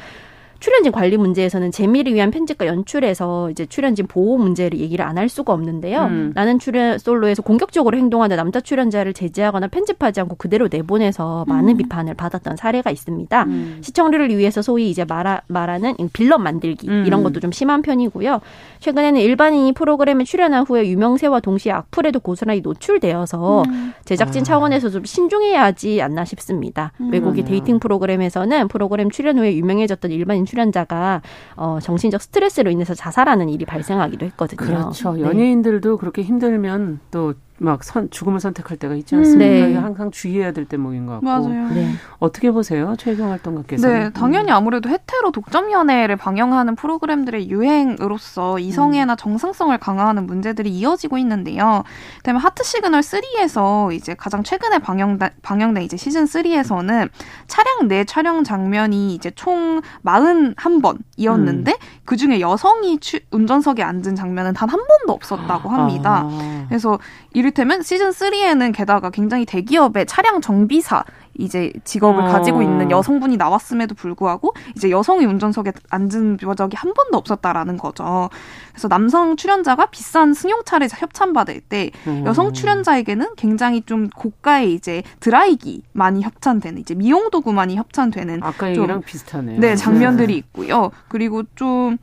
[0.59, 5.51] 출연진 관리 문제에서는 재미를 위한 편집과 연출에서 이제 출연진 보호 문제를 얘기를 안 할 수가
[5.51, 6.03] 없는데요.
[6.05, 6.31] 음.
[6.35, 11.77] 나는 출연 솔로에서 공격적으로 행동하는 남자 출연자를 제지하거나 편집하지 않고 그대로 내보내서 많은 음.
[11.77, 13.43] 비판을 받았던 사례가 있습니다.
[13.45, 13.79] 음.
[13.81, 17.03] 시청률을 위해서 소위 이제 말하, 말하는 빌런 만들기 음.
[17.07, 18.41] 이런 것도 좀 심한 편이고요.
[18.79, 23.93] 최근에는 일반인이 프로그램에 출연한 후에 유명세와 동시에 악플에도 고스란히 노출되어서 음.
[24.05, 24.43] 제작진 아.
[24.43, 26.91] 차원에서 좀 신중해야 하지 않나 싶습니다.
[27.01, 27.11] 음.
[27.11, 31.21] 외국의 dating 프로그램에서는 프로그램 출연 후에 유명해졌던 일반인 출연자가
[31.55, 34.57] 어, 정신적 스트레스로 인해서 자살하는 일이 발생하기도 했거든요.
[34.57, 35.13] 그렇죠.
[35.13, 35.21] 네.
[35.21, 35.99] 연예인들도 네.
[35.99, 39.45] 그렇게 힘들면 또 막 선, 죽음을 선택할 때가 있지 않습니까?
[39.65, 39.73] 음.
[39.73, 39.75] 네.
[39.75, 41.25] 항상 주의해야 될 대목인 것 같고.
[41.25, 41.69] 맞아요.
[41.69, 41.91] 네.
[42.19, 42.95] 어떻게 보세요?
[42.97, 43.87] 최유경 활동가께서.
[43.87, 49.17] 네, 당연히 아무래도 hetero 독점 연애를 방영하는 프로그램들의 유행으로서 이성애나 음.
[49.17, 51.83] 정상성을 강화하는 문제들이 이어지고 있는데요.
[52.17, 57.09] 그다음에 하트 시그널 3에서 이제 가장 최근에 방영된, 방영된 이제 시즌 3에서는
[57.47, 61.77] 차량 내 촬영 장면이 이제 총 41번이었는데 음.
[62.05, 66.23] 그 중에 여성이 추, 운전석에 앉은 장면은 단 한 번도 없었다고 합니다.
[66.25, 66.65] 아.
[66.67, 66.99] 그래서
[67.33, 71.03] 이를 테면 시즌 3에는 게다가 굉장히 대기업의 차량 정비사
[71.37, 72.27] 이제 직업을 어.
[72.27, 78.29] 가지고 있는 여성분이 나왔음에도 불구하고 이제 여성이 운전석에 앉은 적이 한 번도 없었다라는 거죠.
[78.71, 82.23] 그래서 남성 출연자가 비싼 승용차를 협찬받을 때 음.
[82.25, 88.69] 여성 출연자에게는 굉장히 좀 고가의 이제 드라이기 많이 협찬되는 이제 미용 도구 많이 협찬되는 아까
[88.69, 89.59] 얘기랑 비슷하네요.
[89.59, 90.91] 네, 장면들이 있고요.
[91.07, 91.97] 그리고 좀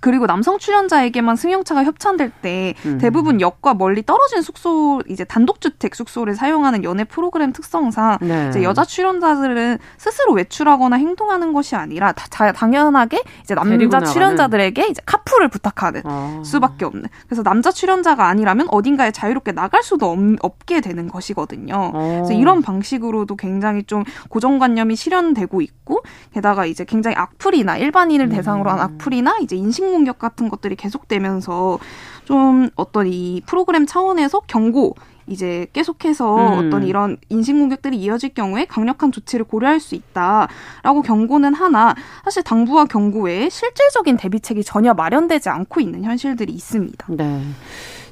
[0.00, 2.98] 그리고 남성 출연자에게만 승용차가 협찬될 때 음.
[2.98, 8.48] 대부분 역과 멀리 떨어진 숙소 이제 단독주택 숙소를 사용하는 연애 프로그램 특성상 네.
[8.50, 15.48] 이제 여자 출연자들은 스스로 외출하거나 행동하는 것이 아니라 다, 당연하게 이제 남자 출연자들에게 이제 카풀을
[15.48, 16.42] 부탁하는 아.
[16.44, 17.06] 수밖에 없는.
[17.26, 21.90] 그래서 남자 출연자가 아니라면 어딘가에 자유롭게 나갈 수도 없, 게 되는 것이거든요.
[21.94, 22.22] 어.
[22.22, 26.02] 그래서 이런 방식으로도 굉장히 좀 고정관념이 실현되고 있고
[26.34, 28.30] 게다가 이제 굉장히 악플이나 일반인을 음.
[28.30, 31.78] 대상으로 한 악플이나 이제 인 신공격 같은 것들이 계속되면서
[32.24, 34.94] 좀 어떤 이 프로그램 차원에서 경고
[35.26, 36.66] 이제 계속해서 음.
[36.66, 42.86] 어떤 이런 인신 공격들이 이어질 경우에 강력한 조치를 고려할 수 있다라고 경고는 하나 사실 당부와
[42.86, 47.06] 경고 외에 실질적인 대비책이 전혀 마련되지 않고 있는 현실들이 있습니다.
[47.10, 47.42] 네.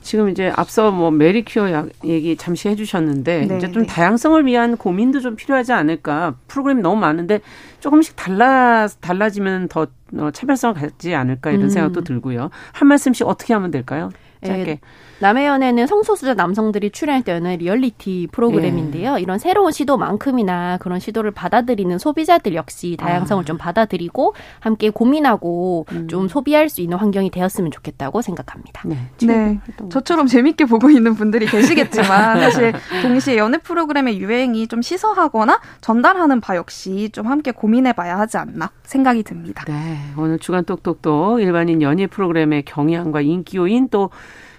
[0.09, 3.87] 지금 이제 앞서 뭐 메리 퀴어 얘기 잠시 해주셨는데 네, 이제 좀 네.
[3.87, 7.41] 다양성을 위한 고민도 좀 필요하지 않을까 프로그램이 너무 많은데
[7.81, 11.69] 조금씩 달라 달라지면 더 어, 차별성을 갖지 않을까 이런 음.
[11.69, 12.49] 생각도 들고요.
[12.73, 14.09] 한 말씀씩 어떻게 하면 될까요?
[14.47, 14.71] 짧게.
[14.71, 14.81] 예,
[15.21, 19.17] 남의 연애는 성소수자 남성들이 출연했던 리얼리티 프로그램인데요.
[19.17, 19.21] 예.
[19.21, 23.45] 이런 새로운 시도만큼이나 그런 시도를 받아들이는 소비자들 역시 다양성을 아.
[23.45, 26.09] 좀 받아들이고 함께 고민하고 음.
[26.09, 28.83] 좀 소비할 수 있는 환경이 되었으면 좋겠다고 생각합니다.
[28.87, 28.97] 네.
[29.23, 29.61] 네.
[29.91, 36.57] 저처럼 재밌게 보고 있는 분들이 계시겠지만 사실 동시에 연애 프로그램의 유행이 좀 시사하거나 전달하는 바
[36.57, 39.65] 역시 좀 함께 고민해 봐야 하지 않나 생각이 듭니다.
[39.67, 39.99] 네.
[40.17, 44.11] 오늘 주간 똑똑똑 일반인 연애 프로그램의 경향과 인기 요인 또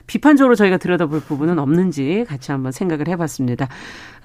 [0.09, 3.67] 비판적으로 저희가 들여다볼 부분은 없는지 같이 한번 생각을 해봤습니다.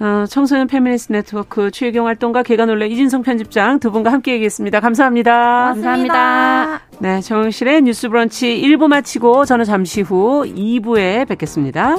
[0.01, 4.81] 어, 청소년 페미니스트 네트워크 최유경 활동가 계간홀로 이진송 편집장 두 분과 함께 얘기했습니다.
[4.81, 5.75] 감사합니다.
[5.75, 6.81] 감사합니다.
[7.01, 11.99] 네, 정실의 뉴스 브런치 1부 마치고 저는 잠시 후 2부에 뵙겠습니다.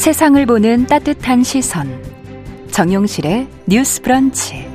[0.00, 1.86] 세상을 보는 따뜻한 시선.
[2.70, 4.66] 정용실의 뉴스 브런치.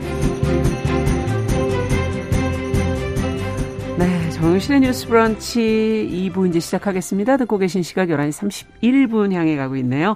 [3.98, 7.38] 네, 정용실의 뉴스 브런치 2부 이제 시작하겠습니다.
[7.38, 10.16] 듣고 계신 시각 11시 31분 향해 가고 있네요.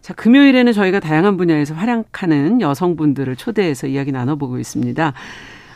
[0.00, 5.12] 자, 금요일에는 저희가 다양한 분야에서 활약하는 여성분들을 초대해서 이야기 나눠보고 있습니다.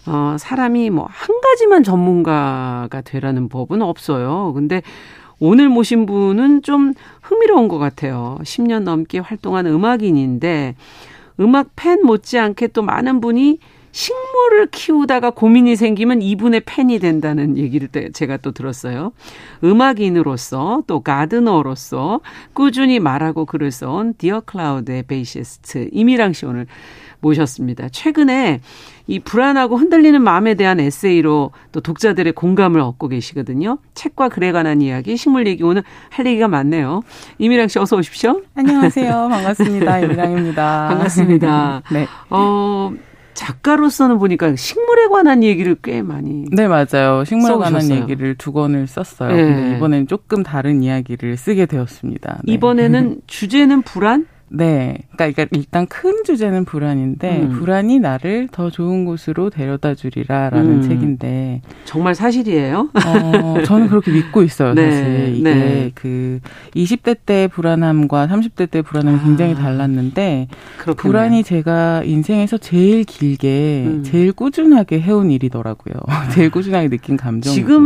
[0.07, 4.53] 어, 사람이 뭐 한 가지만 전문가가 되라는 법은 없어요.
[4.53, 4.83] 근데
[5.39, 6.93] 오늘 모신 분은 좀
[7.23, 8.39] 흥미로운 것 같아요.
[8.43, 10.77] 10년 넘게 활동한 음악인인데
[11.41, 13.59] 음악 팬 못지않게 또 많은 분이
[13.95, 19.13] 식물을 키우다가 고민이 생기면 이분의 팬이 된다는 얘기를 제가 또 들었어요.
[19.63, 22.21] 음악인으로서 또 gardener로서
[22.55, 26.67] 꾸준히 말하고 글을 써온 디어 클라우드의 베이시스트 임이랑 씨 오늘
[27.25, 27.89] 모셨습니다.
[27.91, 28.61] 최근에
[29.07, 33.79] 이 불안하고 흔들리는 마음에 대한 에세이로 또 독자들의 공감을 얻고 계시거든요.
[33.95, 37.03] 책과 글에 관한 이야기, 식물 얘기 오늘 할 얘기가 많네요.
[37.39, 38.43] 이미랑 씨 어서 오십시오.
[38.55, 39.29] 안녕하세요.
[39.31, 40.01] 반갑습니다.
[40.01, 40.89] 이미랑입니다.
[40.89, 41.83] 반갑습니다.
[41.93, 42.07] 네.
[42.31, 42.93] 어,
[43.35, 47.59] 작가로서는 보니까 식물에 관한 얘기를 꽤 많이 네 맞아요 식물에 써오셨어요.
[47.61, 49.35] 관한 얘기를 두 권을 썼어요.
[49.35, 49.43] 네.
[49.43, 52.43] 근데 이번엔 조금 다른 이야기를 쓰게 되었습니다.
[52.45, 52.53] 네.
[52.53, 54.27] 이번에는 주제는 불안?
[54.57, 54.99] 네.
[55.17, 57.49] 그러니까 일단 큰 주제는 불안인데 음.
[57.51, 60.83] 불안이 나를 더 좋은 곳으로 데려다 주리라라는 음.
[60.83, 62.91] 책인데 정말 사실이에요?
[62.95, 64.75] 어, 저는 그렇게 믿고 있어요.
[64.75, 64.91] 네.
[64.91, 65.91] 사실 이게 네.
[65.95, 66.41] 그
[66.75, 69.25] 20대 때 불안함과 30대 때 불안함이 아.
[69.25, 70.95] 굉장히 달랐는데 그렇겠네요.
[70.95, 74.03] 불안이 제가 인생에서 제일 길게 음.
[74.05, 75.95] 제일 꾸준하게 해온 일이더라고요.
[76.33, 77.53] 제일 꾸준하게 느낀 감정.
[77.53, 77.83] 지금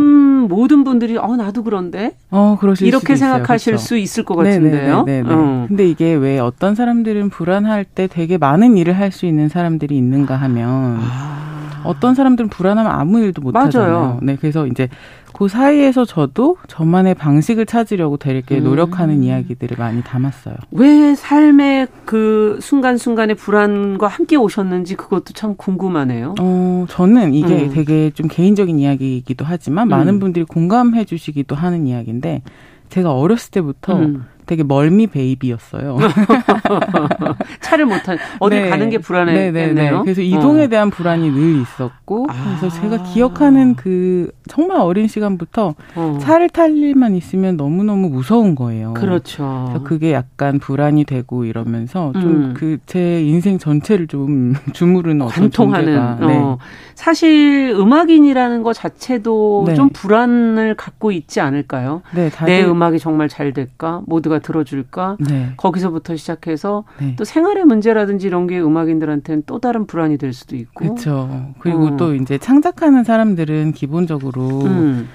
[0.48, 3.84] 모든 분들이 어 나도 그런데 어 그러실 이렇게 생각하실 그렇죠.
[3.84, 5.04] 수 있을 것 같은데요.
[5.04, 5.34] 네네네.
[5.34, 5.64] 어.
[5.68, 10.36] 근데 이게 왜 어떤 사람들은 불안할 때 되게 많은 일을 할 수 있는 사람들이 있는가
[10.36, 11.82] 하면 아.
[11.84, 13.66] 어떤 사람들은 불안하면 아무 일도 못 맞아요.
[13.66, 14.18] 하잖아요.
[14.22, 14.88] 네, 그래서 이제
[15.32, 18.64] 그 사이에서 저도 저만의 방식을 찾으려고 되게 음.
[18.64, 20.56] 노력하는 이야기들을 많이 담았어요.
[20.72, 26.34] 왜 삶의 그 순간순간의 불안과 함께 오셨는지 그것도 참 궁금하네요.
[26.40, 27.70] 어, 저는 이게 음.
[27.72, 30.20] 되게 좀 개인적인 이야기이기도 하지만 많은 음.
[30.20, 32.42] 분들이 공감해 주시기도 하는 이야기인데
[32.88, 34.24] 제가 어렸을 때부터 음.
[34.48, 35.98] 되게 멀미 베이비였어요.
[37.60, 38.70] 차를 못한 어디 네.
[38.70, 39.52] 가는 게 불안했네요.
[39.52, 39.98] 네, 네, 네.
[40.02, 40.68] 그래서 이동에 어.
[40.68, 42.56] 대한 불안이 늘 있었고 아.
[42.58, 46.18] 그래서 제가 기억하는 그 정말 어린 시간부터 어.
[46.20, 48.94] 차를 탈 일만 있으면 너무 너무 무서운 거예요.
[48.94, 49.66] 그렇죠.
[49.68, 53.28] 그래서 그게 약간 불안이 되고 이러면서 좀 그제 음.
[53.28, 56.16] 인생 전체를 좀 주무르는 어떤 관통하는.
[56.26, 56.38] 네.
[56.38, 56.58] 어.
[56.94, 59.74] 사실 음악인이라는 것 자체도 네.
[59.74, 62.00] 좀 불안을 갖고 있지 않을까요?
[62.14, 64.00] 네, 내 음악이 정말 잘 될까?
[64.06, 65.16] 모두가 누가 들어줄까?
[65.20, 65.52] 네.
[65.56, 67.14] 거기서부터 시작해서 네.
[67.16, 70.84] 또 생활의 문제라든지 이런 게 음악인들한테는 또 다른 불안이 될 수도 있고.
[70.84, 71.52] 그렇죠.
[71.58, 71.96] 그리고 어.
[71.96, 75.08] 또 이제 창작하는 사람들은 기본적으로 음.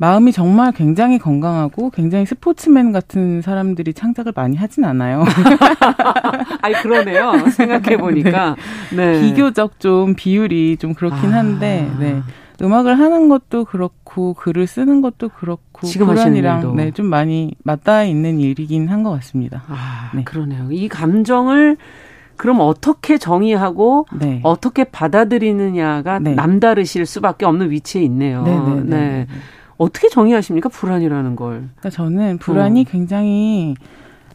[0.00, 5.24] 마음이 정말 굉장히 건강하고 굉장히 스포츠맨 같은 사람들이 창작을 많이 하진 않아요.
[6.62, 7.32] 아니 그러네요.
[7.50, 8.54] 생각해 보니까
[8.96, 9.12] 네.
[9.12, 9.20] 네.
[9.20, 11.98] 비교적 좀 비율이 좀 그렇긴 한데 아.
[11.98, 12.22] 네.
[12.60, 18.40] 음악을 하는 것도 그렇고 글을 쓰는 것도 그렇고 지금 불안이랑 네, 좀 많이 맞닿아 있는
[18.40, 19.62] 일이긴 한 것 같습니다.
[19.68, 20.24] 아, 네.
[20.24, 20.68] 그러네요.
[20.72, 21.76] 이 감정을
[22.36, 24.40] 그럼 어떻게 정의하고 네.
[24.42, 26.34] 어떻게 받아들이느냐가 네.
[26.34, 28.42] 남다르실 수밖에 없는 위치에 있네요.
[28.42, 28.58] 네.
[28.58, 29.26] 네, 네, 네.
[29.76, 30.68] 어떻게 정의하십니까?
[30.68, 31.68] 불안이라는 걸.
[31.76, 32.84] 그러니까 저는 불안이 어.
[32.90, 33.76] 굉장히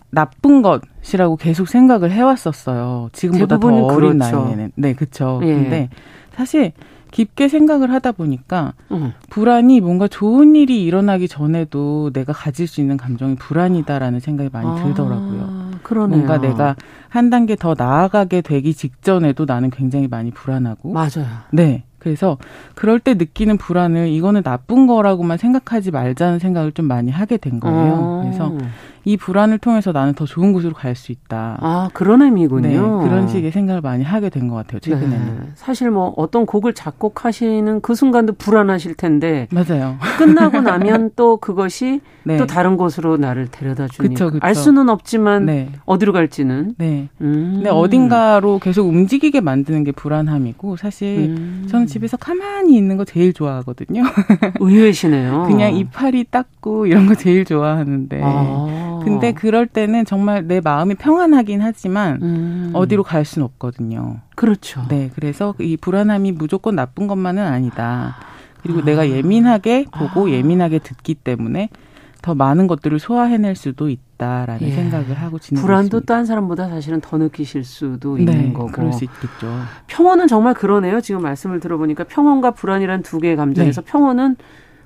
[0.10, 3.10] 나쁜 것이라고 계속 생각을 해왔었어요.
[3.12, 4.18] 지금보다 더 어린 그렇죠.
[4.44, 4.72] 나이에는.
[4.76, 5.42] 네, 그렇죠.
[5.44, 5.48] 예.
[5.54, 5.90] 근데
[6.34, 6.72] 사실
[7.14, 9.14] 깊게 생각을 하다 보니까 음.
[9.30, 14.74] 불안이 뭔가 좋은 일이 일어나기 전에도 내가 가질 수 있는 감정이 불안이다라는 생각이 많이 아,
[14.74, 15.50] 들더라고요.
[15.84, 16.18] 그러네요.
[16.18, 16.76] 뭔가 내가
[17.10, 20.92] 한 단계 더 나아가게 되기 직전에도 나는 굉장히 많이 불안하고.
[20.92, 21.28] 맞아요.
[21.52, 21.84] 네.
[22.00, 22.38] 그래서
[22.76, 27.94] 그럴 때 느끼는 불안을 이거는 나쁜 거라고만 생각하지 말자는 생각을 좀 많이 하게 된 거예요.
[27.94, 28.20] 어.
[28.22, 28.52] 그래서
[29.06, 31.58] 이 불안을 통해서 나는 더 좋은 곳으로 갈 수 있다.
[31.60, 32.70] 아, 그런 의미군요.
[33.02, 35.40] 네, 그런 식의 생각을 많이 하게 된 것 같아요, 최근에는.
[35.40, 35.48] 네.
[35.56, 39.48] 사실 뭐 어떤 곡을 작곡하시는 그 순간도 불안하실 텐데.
[39.52, 39.98] 맞아요.
[40.18, 42.38] 끝나고 나면 또 그것이 네.
[42.38, 44.26] 또 다른 곳으로 나를 데려다 주니까.
[44.30, 44.38] 그쵸.
[44.42, 45.70] 알 수는 없지만 네.
[45.86, 46.76] 어디로 갈지는.
[46.78, 47.10] 네.
[47.22, 47.54] 음.
[47.56, 51.68] 근데 어딘가로 계속 움직이게 만드는 게 불안함이고 사실 음.
[51.70, 54.04] 저는 집에서 가만히 있는 거 제일 좋아하거든요.
[54.60, 55.46] 의외시네요.
[55.48, 58.22] 그냥 이파리 닦고 이런 거 제일 좋아하는데.
[58.24, 58.93] 아.
[59.04, 62.72] 근데 그럴 때는 정말 내 마음이 평안하긴 하지만 음.
[62.74, 64.20] 어디로 갈 수는 없거든요.
[64.36, 64.86] 그렇죠.
[64.90, 68.16] 네, 그래서 이 불안함이 무조건 나쁜 것만은 아니다.
[68.62, 68.86] 그리고 아.
[68.86, 70.30] 내가 예민하게 보고 아.
[70.30, 71.70] 예민하게 듣기 때문에
[72.24, 74.72] 더 많은 것들을 소화해낼 수도 있다라는 예.
[74.72, 78.68] 생각을 하고 지내고 불안도 딴 사람보다 사실은 더 느끼실 수도 있는 네, 거고.
[78.68, 79.60] 그럴 수 있겠죠.
[79.88, 81.02] 평온은 정말 그러네요.
[81.02, 83.92] 지금 말씀을 들어보니까 평온과 불안이란 두 개의 감정에서 네.
[83.92, 84.38] 평온은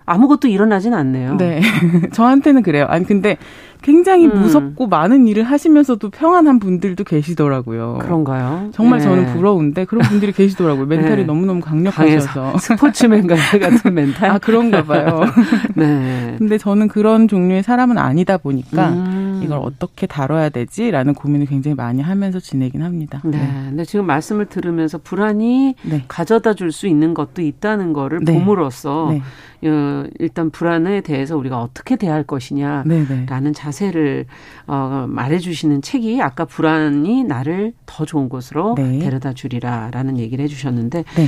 [0.08, 1.36] 아무것도 일어나진 않네요.
[1.36, 1.62] 네.
[2.13, 2.86] 저한테는 그래요.
[2.88, 3.38] 아니, 근데
[3.82, 4.40] 굉장히 음.
[4.42, 8.00] 무섭고 많은 일을 하시면서도 평안한 분들도 계시더라고요.
[8.02, 8.70] 그런가요?
[8.74, 9.06] 정말 네.
[9.06, 10.86] 저는 부러운데 그런 분들이 계시더라고요.
[10.88, 11.24] 멘탈이 네.
[11.24, 12.58] 너무너무 강력하셔서.
[12.60, 14.30] 스포츠맨 같은 멘탈?
[14.32, 15.22] 아, 그런가 봐요.
[15.76, 16.36] 네.
[16.38, 19.42] 근데 저는 그런 종류의 사람은 아니다 보니까 음.
[19.44, 23.22] 이걸 어떻게 다뤄야 되지라는 고민을 굉장히 많이 하면서 지내긴 합니다.
[23.26, 23.38] 네.
[23.38, 23.66] 네.
[23.70, 26.04] 근데 지금 말씀을 들으면서 불안이 네.
[26.08, 28.34] 가져다 줄 수 있는 것도 있다는 거를 네.
[28.34, 29.22] 봄으로써 네.
[29.70, 34.25] 어, 일단 불안에 대해서 우리가 어떻게 대할 것이냐라는 자 세를
[34.67, 38.99] 어, 말해주시는 책이 아까 불안이 나를 더 좋은 곳으로 네.
[38.99, 41.27] 데려다 주리라라는 얘기를 해주셨는데 네.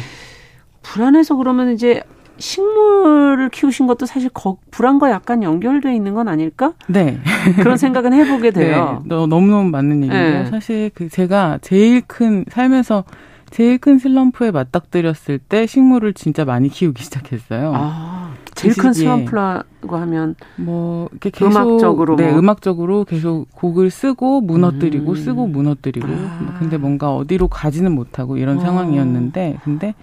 [0.81, 2.01] 불안해서 그러면 이제
[2.37, 6.73] 식물을 키우신 것도 사실 거, 불안과 약간 연결돼 있는 건 아닐까?
[6.87, 7.19] 네.
[7.57, 9.03] 그런 생각은 해보게 돼요.
[9.05, 9.15] 네.
[9.15, 10.43] 너무너무 맞는 얘기인데요.
[10.43, 10.49] 네.
[10.49, 13.03] 사실 그 제가 제일 큰 살면서
[13.49, 17.73] 제일 큰 슬럼프에 맞닥뜨렸을 때 식물을 진짜 많이 키우기 시작했어요.
[17.75, 22.39] 아, 제일 큰 슬럼프라고 하면 뭐 이렇게 계속 음악적으로 네, 뭐.
[22.39, 25.15] 음악적으로 계속 곡을 쓰고 무너뜨리고 음.
[25.15, 26.55] 쓰고 무너뜨리고 아.
[26.59, 28.61] 근데 뭔가 어디로 가지는 못하고 이런 아.
[28.61, 29.93] 상황이었는데 근데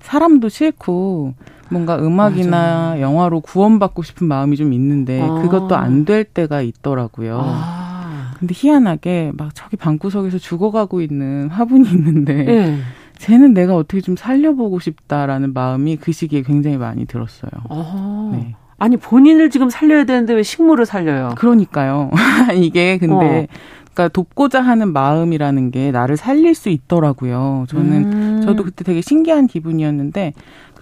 [0.00, 1.34] 사람도 싫고
[1.70, 2.50] 뭔가 음악이나
[2.90, 3.00] 맞아.
[3.00, 5.42] 영화로 구원받고 싶은 마음이 좀 있는데 아.
[5.42, 7.40] 그것도 안 될 때가 있더라고요.
[7.42, 8.32] 아.
[8.38, 12.78] 근데 희한하게 막 저기 방구석에서 죽어가고 있는 화분이 있는데 네.
[13.18, 17.50] 쟤는 내가 어떻게 좀 살려보고 싶다라는 마음이 그 시기에 굉장히 많이 들었어요.
[17.68, 18.30] 아.
[18.32, 18.54] 네.
[18.78, 21.34] 아니 본인을 지금 살려야 되는데 왜 식물을 살려요?
[21.36, 22.10] 그러니까요.
[22.54, 23.54] 이게 근데 어.
[23.92, 27.66] 그러니까 돕고자 하는 마음이라는 게 나를 살릴 수 있더라고요.
[27.68, 28.40] 저는 음.
[28.44, 30.34] 저도 그때 되게 신기한 기분이었는데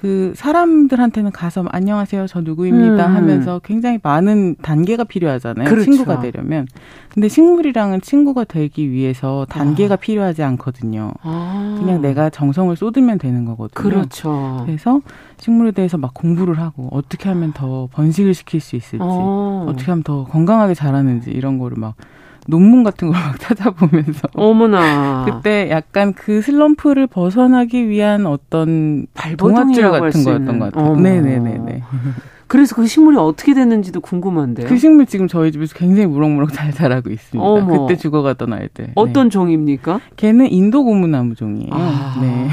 [0.06, 3.16] 그 사람들한테는 가서 안녕하세요 저 누구입니다 음.
[3.16, 5.90] 하면서 굉장히 많은 단계가 필요하잖아요 그렇죠.
[5.90, 6.68] 친구가 되려면
[7.12, 9.96] 근데 식물이랑은 친구가 되기 위해서 단계가 아.
[9.96, 11.76] 필요하지 않거든요 아.
[11.80, 15.00] 그냥 내가 정성을 쏟으면 되는 거거든요 그렇죠 그래서
[15.38, 19.66] 식물에 대해서 막 공부를 하고 어떻게 하면 더 번식을 시킬 수 있을지 어.
[19.68, 21.96] 어떻게 하면 더 건강하게 자라는지 이런 거를 막
[22.48, 29.06] 논문 같은 걸 막 찾아보면서 어머나 그때 약간 그 슬럼프를 벗어나기 위한 어떤
[29.36, 30.96] 동화줄 같은 거였던 것 같아요.
[30.96, 31.82] 네네네네.
[32.48, 34.68] 그래서 그 식물이 어떻게 됐는지도 궁금한데요.
[34.68, 37.44] 그 식물 지금 저희 집에서 굉장히 무럭무럭 잘 자라고 있습니다.
[37.44, 37.86] 어머.
[37.86, 38.92] 그때 죽어갔던 아이들.
[38.94, 39.30] 어떤 네.
[39.30, 40.00] 종입니까?
[40.16, 41.70] 걔는 인도 고무나무 종이에요.
[41.72, 42.18] 아.
[42.20, 42.48] 네.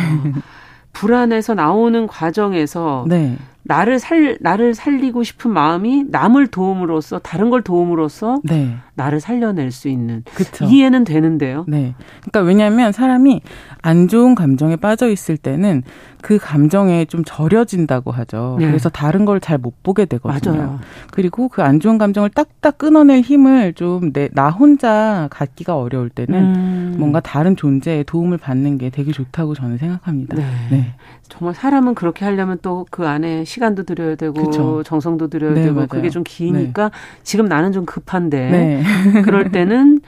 [0.93, 3.37] 불안해서 나오는 과정에서 네.
[3.65, 8.75] 나를 살 나를 살리고 싶은 마음이 남을 도움으로써 다른 걸 도움으로써 네.
[8.95, 10.65] 나를 살려낼 수 있는 그쵸.
[10.65, 11.65] 이해는 되는데요.
[11.67, 11.95] 네.
[12.21, 13.41] 그러니까 왜냐하면 사람이
[13.81, 15.83] 안 좋은 감정에 빠져 있을 때는
[16.21, 18.57] 그 감정에 좀 절여진다고 하죠.
[18.59, 18.67] 네.
[18.67, 20.55] 그래서 다른 걸 잘 못 보게 되거든요.
[20.55, 20.79] 맞아요.
[21.11, 26.95] 그리고 그 안 좋은 감정을 딱딱 끊어낼 힘을 좀내나 혼자 갖기가 어려울 때는 음.
[26.97, 30.35] 뭔가 다른 존재의 도움을 받는 게 되게 좋다고 저는 생각합니다.
[30.35, 30.43] 네.
[30.71, 30.95] 네.
[31.33, 34.83] 정말 사람은 그렇게 하려면 또 그 안에 시간도 들여야 되고 그쵸.
[34.83, 35.87] 정성도 들여야 네, 되고 맞아요.
[35.87, 36.95] 그게 좀 기니까 네.
[37.23, 39.21] 지금 나는 좀 급한데 네.
[39.23, 40.01] 그럴 때는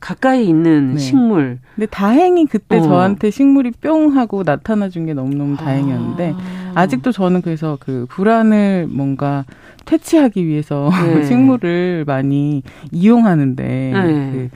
[0.00, 0.98] 가까이 있는 네.
[0.98, 1.58] 식물.
[1.76, 2.80] 근데 다행히 그때 어.
[2.82, 6.34] 저한테 식물이 뿅 하고 나타나 준 게 너무너무 다행이었는데
[6.74, 6.86] 아.
[6.88, 9.44] 직도 저는 그래서 그 불안을 뭔가
[9.84, 11.22] 퇴치하기 위해서 네.
[11.28, 13.62] 식물을 많이 이용하는데
[13.94, 14.30] 네.
[14.32, 14.48] 그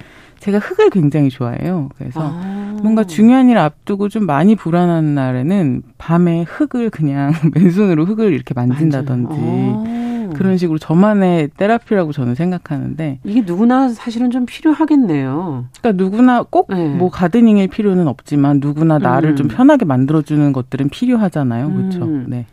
[0.46, 1.88] 제가 흙을 굉장히 좋아해요.
[1.98, 2.78] 그래서 아.
[2.80, 9.34] 뭔가 중요한 일 앞두고 좀 많이 불안한 날에는 밤에 흙을 그냥 맨손으로 흙을 이렇게 만진다든지
[9.36, 10.30] 아.
[10.36, 15.66] 그런 식으로 저만의 테라피라고 저는 생각하는데 이게 누구나 사실은 좀 필요하겠네요.
[15.80, 17.08] 그러니까 누구나 꼭뭐 네.
[17.10, 19.36] 가드닝일 필요는 없지만 누구나 나를 음.
[19.36, 21.72] 좀 편하게 만들어주는 것들은 필요하잖아요.
[21.72, 22.04] 그렇죠.
[22.04, 22.26] 음.
[22.28, 22.46] 네.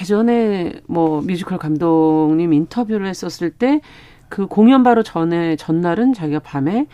[0.00, 3.82] 예전에 뭐 뮤지컬 감독님 인터뷰를 했었을 때
[4.28, 6.86] 그 공연 바로 전에 전날은 자기가 밤에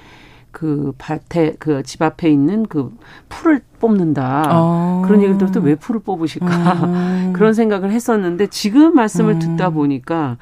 [0.53, 2.95] 그 밭에 그 집 앞에 있는 그
[3.29, 5.03] 풀을 뽑는다 어.
[5.05, 7.33] 그런 얘기를 들을 때왜 풀을 뽑으실까 어.
[7.35, 9.39] 그런 생각을 했었는데 지금 말씀을 음.
[9.41, 10.37] 듣다 보니까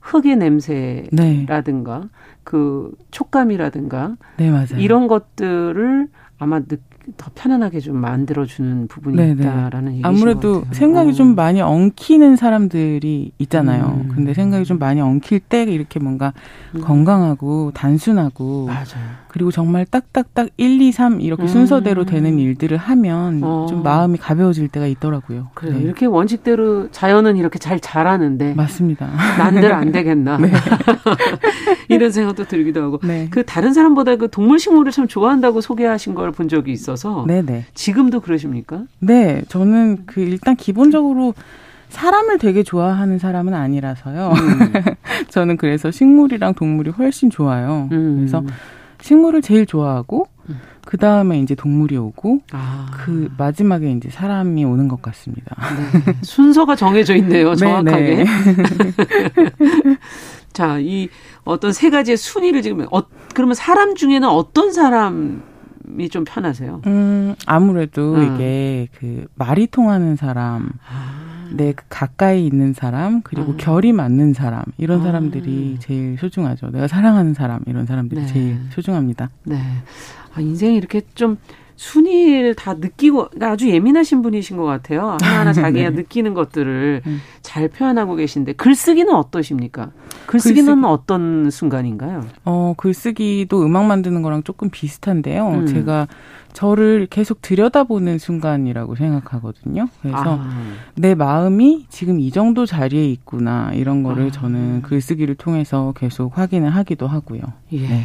[0.00, 2.08] 흙의 냄새라든가 네.
[2.44, 4.78] 그 촉감이라든가 네, 맞아요.
[4.78, 6.76] 이런 것들을 아마 느,
[7.16, 9.42] 더 편안하게 좀 만들어주는 부분이 네네.
[9.42, 10.08] 있다라는 얘기죠.
[10.08, 11.12] 아무래도 생각이 어.
[11.12, 14.02] 좀 많이 엉키는 사람들이 있잖아요.
[14.04, 14.12] 음.
[14.14, 16.32] 근데 생각이 좀 많이 엉킬 때 이렇게 뭔가
[16.74, 16.82] 음.
[16.82, 18.84] 건강하고 단순하고 맞아요.
[19.36, 21.46] 그리고 정말 딱딱딱 1, 2, 3 이렇게 음.
[21.46, 23.66] 순서대로 되는 일들을 하면 어.
[23.68, 25.48] 좀 마음이 가벼워질 때가 있더라고요.
[25.52, 25.74] 그래요.
[25.76, 25.82] 네.
[25.82, 29.06] 이렇게 원칙대로 자연은 이렇게 잘 자라는데 맞습니다.
[29.36, 30.38] 난들 안 되겠나.
[30.38, 30.50] 네.
[31.88, 32.98] 이런 생각도 들기도 하고.
[33.02, 33.28] 네.
[33.30, 37.66] 그 다른 사람보다 그 동물 식물을 참 좋아한다고 소개하신 걸 본 적이 있어서 네네.
[37.74, 38.84] 지금도 그러십니까?
[39.00, 41.34] 네, 저는 그 일단 기본적으로
[41.90, 44.32] 사람을 되게 좋아하는 사람은 아니라서요.
[44.32, 44.72] 음.
[45.28, 47.88] 저는 그래서 식물이랑 동물이 훨씬 좋아요.
[47.92, 48.16] 음.
[48.16, 48.42] 그래서
[49.00, 50.60] 식물을 제일 좋아하고 음.
[50.84, 52.86] 그 다음에 이제 동물이 오고 아.
[52.92, 55.56] 그 마지막에 이제 사람이 오는 것 같습니다.
[56.04, 56.14] 네.
[56.22, 58.14] 순서가 정해져 있네요, 네, 정확하게.
[58.14, 58.24] 네,
[60.52, 61.08] 자, 이
[61.44, 63.02] 어떤 세 가지의 순위를 지금 어,
[63.34, 65.42] 그러면 사람 중에는 어떤 사람
[65.98, 66.82] 이 좀 편하세요?
[66.86, 68.34] 음, 아무래도 음.
[68.34, 70.70] 이게 그 말이 통하는 사람.
[70.88, 71.25] 아.
[71.52, 73.56] 내 가까이 있는 사람 그리고 음.
[73.56, 75.04] 결이 맞는 사람 이런 아.
[75.04, 75.80] 사람들이 아.
[75.80, 76.70] 제일 소중하죠.
[76.70, 78.26] 내가 사랑하는 사람 이런 사람들이 네.
[78.26, 79.30] 제일 소중합니다.
[79.44, 79.56] 네.
[80.34, 81.38] 아, 인생이 이렇게 좀
[81.76, 85.16] 순위를 다 느끼고 그러니까 아주 예민하신 분이신 것 같아요.
[85.20, 85.96] 하나하나 자기가 네.
[85.96, 87.20] 느끼는 것들을 음.
[87.42, 89.90] 잘 표현하고 계신데 글쓰기는 어떠십니까?
[90.26, 90.86] 글쓰기는 글쓰기.
[90.86, 92.24] 어떤 순간인가요?
[92.44, 95.48] 어, 글쓰기도 음악 만드는 거랑 조금 비슷한데요.
[95.48, 95.66] 음.
[95.66, 96.08] 제가
[96.52, 99.88] 저를 계속 들여다보는 순간이라고 생각하거든요.
[100.00, 100.72] 그래서 아.
[100.94, 104.30] 내 마음이 지금 이 정도 자리에 있구나 이런 거를 아.
[104.30, 107.40] 저는 글쓰기를 통해서 계속 확인을 하기도 하고요.
[107.72, 107.80] 예.
[107.80, 108.04] 네.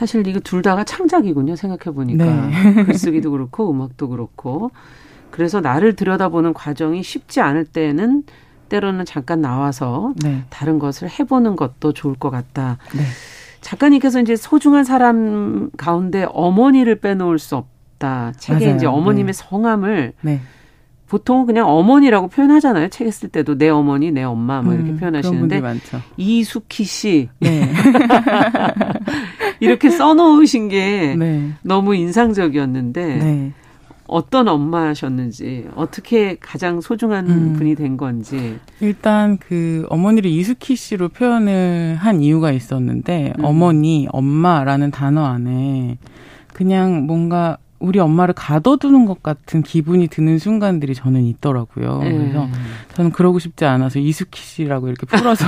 [0.00, 1.56] 사실 이거 둘 다가 창작이군요.
[1.56, 2.84] 생각해 보니까 네.
[2.84, 4.70] 글쓰기도 그렇고 음악도 그렇고
[5.30, 8.22] 그래서 나를 들여다보는 과정이 쉽지 않을 때는
[8.70, 10.44] 때로는 잠깐 나와서 네.
[10.48, 12.78] 다른 것을 해보는 것도 좋을 것 같다.
[12.94, 13.02] 네.
[13.60, 18.32] 작가님께서 이제 소중한 사람 가운데 어머니를 빼놓을 수 없다.
[18.38, 18.76] 책에 맞아요.
[18.76, 19.38] 이제 어머님의 네.
[19.38, 20.40] 성함을 네.
[21.10, 22.88] 보통 그냥 어머니라고 표현하잖아요.
[22.88, 25.60] 책에 쓸 때도 내 어머니, 내 엄마 뭐 이렇게 음, 표현하시는데
[26.16, 27.68] 이숙희 씨 네.
[29.58, 31.50] 이렇게 써놓으신 게 네.
[31.62, 33.52] 너무 인상적이었는데 네.
[34.06, 37.52] 어떤 엄마셨는지 어떻게 가장 소중한 음.
[37.54, 43.44] 분이 된 건지 일단 그 어머니를 이수키 씨로 표현을 한 이유가 있었는데 음.
[43.44, 45.98] 어머니 엄마라는 단어 안에
[46.54, 52.00] 그냥 뭔가 우리 엄마를 가둬두는 것 같은 기분이 드는 순간들이 저는 있더라고요.
[52.02, 52.12] 네.
[52.12, 52.46] 그래서
[52.94, 55.46] 저는 그러고 싶지 않아서 이수키 씨라고 이렇게 풀어서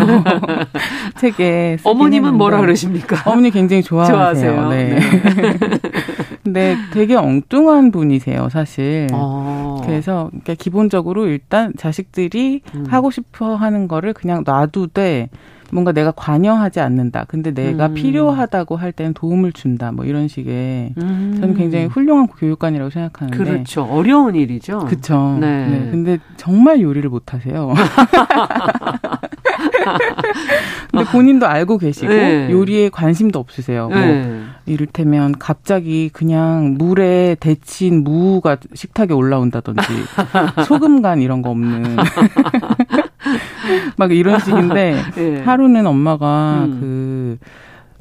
[1.21, 3.31] 책에 어머님은 뭐라 그러십니까?
[3.31, 4.17] 어머니 굉장히 좋아하세요.
[4.17, 4.69] 좋아하세요.
[4.71, 4.95] 네.
[4.95, 5.01] 네.
[6.43, 9.09] 근데 되게 엉뚱한 분이세요, 사실.
[9.13, 9.81] 어.
[9.85, 12.87] 그래서 그러니까 기본적으로 일단 자식들이 음.
[12.89, 15.29] 하고 싶어 하는 거를 그냥 놔두되
[15.73, 17.25] 뭔가 내가 관여하지 않는다.
[17.29, 17.95] 근데 내가 음.
[17.95, 19.91] 필요하다고 할 때는 도움을 준다.
[19.91, 21.39] 뭐 이런 식의 음.
[21.41, 23.85] 저는 굉장히 훌륭한 교육관이라고 생각하는데 그렇죠.
[23.85, 24.81] 어려운 일이죠.
[24.81, 25.39] 그렇죠.
[25.41, 25.67] 네.
[25.69, 25.89] 네.
[25.91, 27.73] 근데 정말 요리를 못 하세요.
[30.91, 32.51] 근데 본인도 알고 계시고 네.
[32.51, 33.89] 요리에 관심도 없으세요.
[33.89, 34.43] 뭐 네.
[34.67, 39.83] 이를테면 갑자기 그냥 물에 데친 무가 식탁에 올라온다든지
[40.69, 41.97] 소금 간 이런 거 없는
[43.97, 45.43] 막 이런 식인데 네.
[45.45, 46.79] 하루는 엄마가 음.
[46.81, 47.39] 그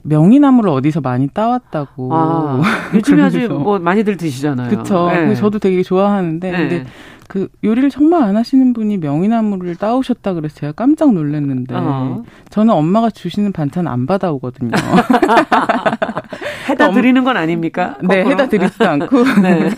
[0.04, 2.10] 명이나무를 어디서 많이 따왔다고.
[2.12, 2.62] 아,
[2.94, 4.70] 요즘에 아주 뭐 많이들 드시잖아요.
[4.70, 5.10] 그렇죠.
[5.12, 5.36] 네.
[5.36, 6.58] 저도 되게 좋아하는데 네.
[6.58, 6.86] 근데
[7.32, 12.24] 그 요리를 정말 안 하시는 분이 명이나무를 따오셨다 그래서 제가 깜짝 놀랐는데 어.
[12.50, 14.72] 저는 엄마가 주시는 반찬 안 받아오거든요.
[16.68, 17.98] 해다 드리는 건 아닙니까?
[18.02, 19.70] 네, 해다 드리지도 않고 네.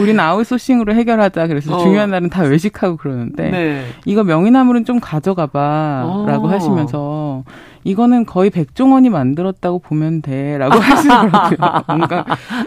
[0.00, 1.78] 우리는 아웃소싱으로 해결하자 그래서 어.
[1.78, 3.84] 중요한 날은 다 외식하고 그러는데 네.
[4.04, 6.50] 이거 명이나물은 좀 가져가봐라고 어.
[6.50, 7.44] 하시면서
[7.86, 11.82] 이거는 거의 백종원이 만들었다고 보면 돼라고 하시더라고요.
[11.86, 12.24] 뭔가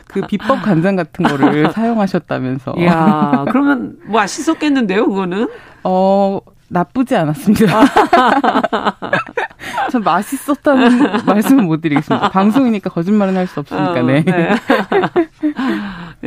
[0.07, 2.75] 그 비법 간장 같은 거를 사용하셨다면서.
[2.85, 5.49] 야, 그러면 뭐 맛있었겠는데요, 그거는?
[5.83, 6.39] 어,
[6.69, 7.65] 나쁘지 않았습니다.
[9.91, 12.29] 전 맛있었다는 말씀은 못 드리겠습니다.
[12.29, 14.23] 방송이니까 거짓말은 할 수 없으니까, 어, 네.
[14.23, 14.55] 네.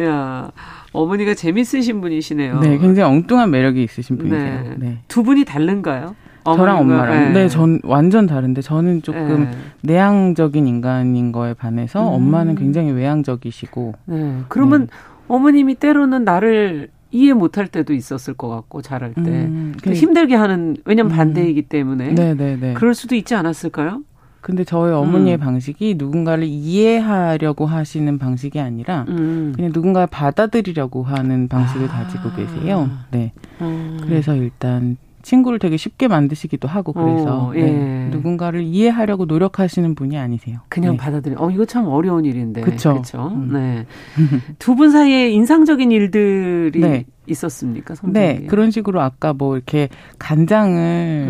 [0.05, 0.51] 야
[0.93, 2.61] 어머니가 재밌으신 분이시네요.
[2.61, 4.63] 네, 굉장히 엉뚱한 매력이 있으신 분이세요.
[4.65, 4.75] 네.
[4.77, 4.99] 네.
[5.09, 6.15] 두 분이 다른가요?
[6.45, 7.33] 저랑 엄마랑.
[7.33, 7.43] 네.
[7.43, 9.51] 네, 전 완전 다른데 저는 조금 네.
[9.83, 12.15] 내향적인 인간인 거에 반해서 음.
[12.15, 13.95] 엄마는 굉장히 외향적이시고.
[14.07, 14.41] 네.
[14.49, 14.87] 그러면 네.
[15.29, 20.77] 어머님이 때로는 나를 이해 못할 때도 있었을 것 같고 잘할 때 음, 그, 힘들게 하는
[20.87, 21.17] 왜냐면 음.
[21.17, 22.35] 반대이기 때문에 네네네.
[22.35, 22.75] 네, 네.
[22.75, 24.03] 그럴 수도 있지 않았을까요?
[24.41, 25.41] 근데 저희 어머니의 음.
[25.41, 29.53] 방식이 누군가를 이해하려고 하시는 방식이 아니라 음.
[29.55, 32.05] 그냥 누군가를 받아들이려고 하는 방식을 아.
[32.05, 32.91] 가지고 계세요.
[33.13, 33.33] 네.
[33.61, 33.99] 음.
[34.03, 37.63] 그래서 일단 친구를 되게 쉽게 만드시기도 하고 그래서 어, 예.
[37.63, 38.09] 네.
[38.11, 40.59] 누군가를 이해하려고 노력하시는 분이 아니세요.
[40.69, 40.97] 그냥 네.
[40.99, 41.37] 받아들여.
[41.39, 42.61] 어 이거 참 어려운 일인데.
[42.63, 43.03] 그렇죠.
[43.17, 43.51] 음.
[43.53, 43.87] 네.
[44.59, 47.05] 두 분 사이에 인상적인 일들이 네.
[47.27, 47.95] 있었습니까?
[47.95, 48.13] 성적이?
[48.13, 50.77] 네, 그런 식으로 아까 뭐 이렇게 간장을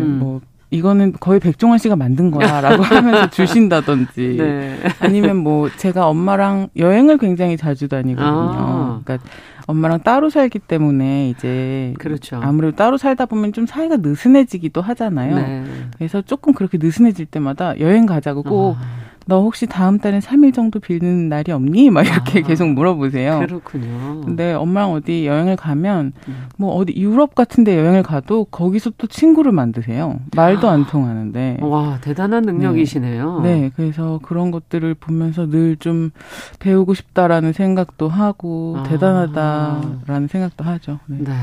[0.01, 0.17] 음.
[0.19, 0.41] 뭐
[0.71, 4.77] 이거는 거의 백종원 씨가 만든 거야라고 하면서 주신다든지 네.
[4.99, 8.27] 아니면 뭐 제가 엄마랑 여행을 굉장히 자주 다니거든요.
[8.27, 9.01] 아.
[9.03, 9.27] 그러니까
[9.67, 12.39] 엄마랑 따로 살기 때문에 이제 그렇죠.
[12.41, 15.35] 아무래도 따로 살다 보면 좀 사이가 느슨해지기도 하잖아요.
[15.35, 15.63] 네.
[15.97, 19.02] 그래서 조금 그렇게 느슨해질 때마다 여행 가자고 꼭 아.
[19.25, 21.89] 너 혹시 다음 달에 3일 정도 빌는 날이 없니?
[21.91, 23.39] 막 이렇게 아, 계속 물어보세요.
[23.39, 24.21] 그렇군요.
[24.21, 26.43] 근데 엄마랑 어디 여행을 가면 음.
[26.57, 30.19] 뭐 어디 유럽 같은 데 여행을 가도 거기서 또 친구를 만드세요.
[30.35, 31.59] 말도 안 통하는데.
[31.61, 33.41] 와, 대단한 능력이시네요.
[33.41, 33.53] 네.
[33.61, 36.11] 네 그래서 그런 것들을 보면서 늘 좀
[36.59, 38.83] 배우고 싶다라는 생각도 하고 아.
[38.83, 40.99] 대단하다라는 생각도 하죠.
[41.07, 41.17] 네.
[41.19, 41.33] 네.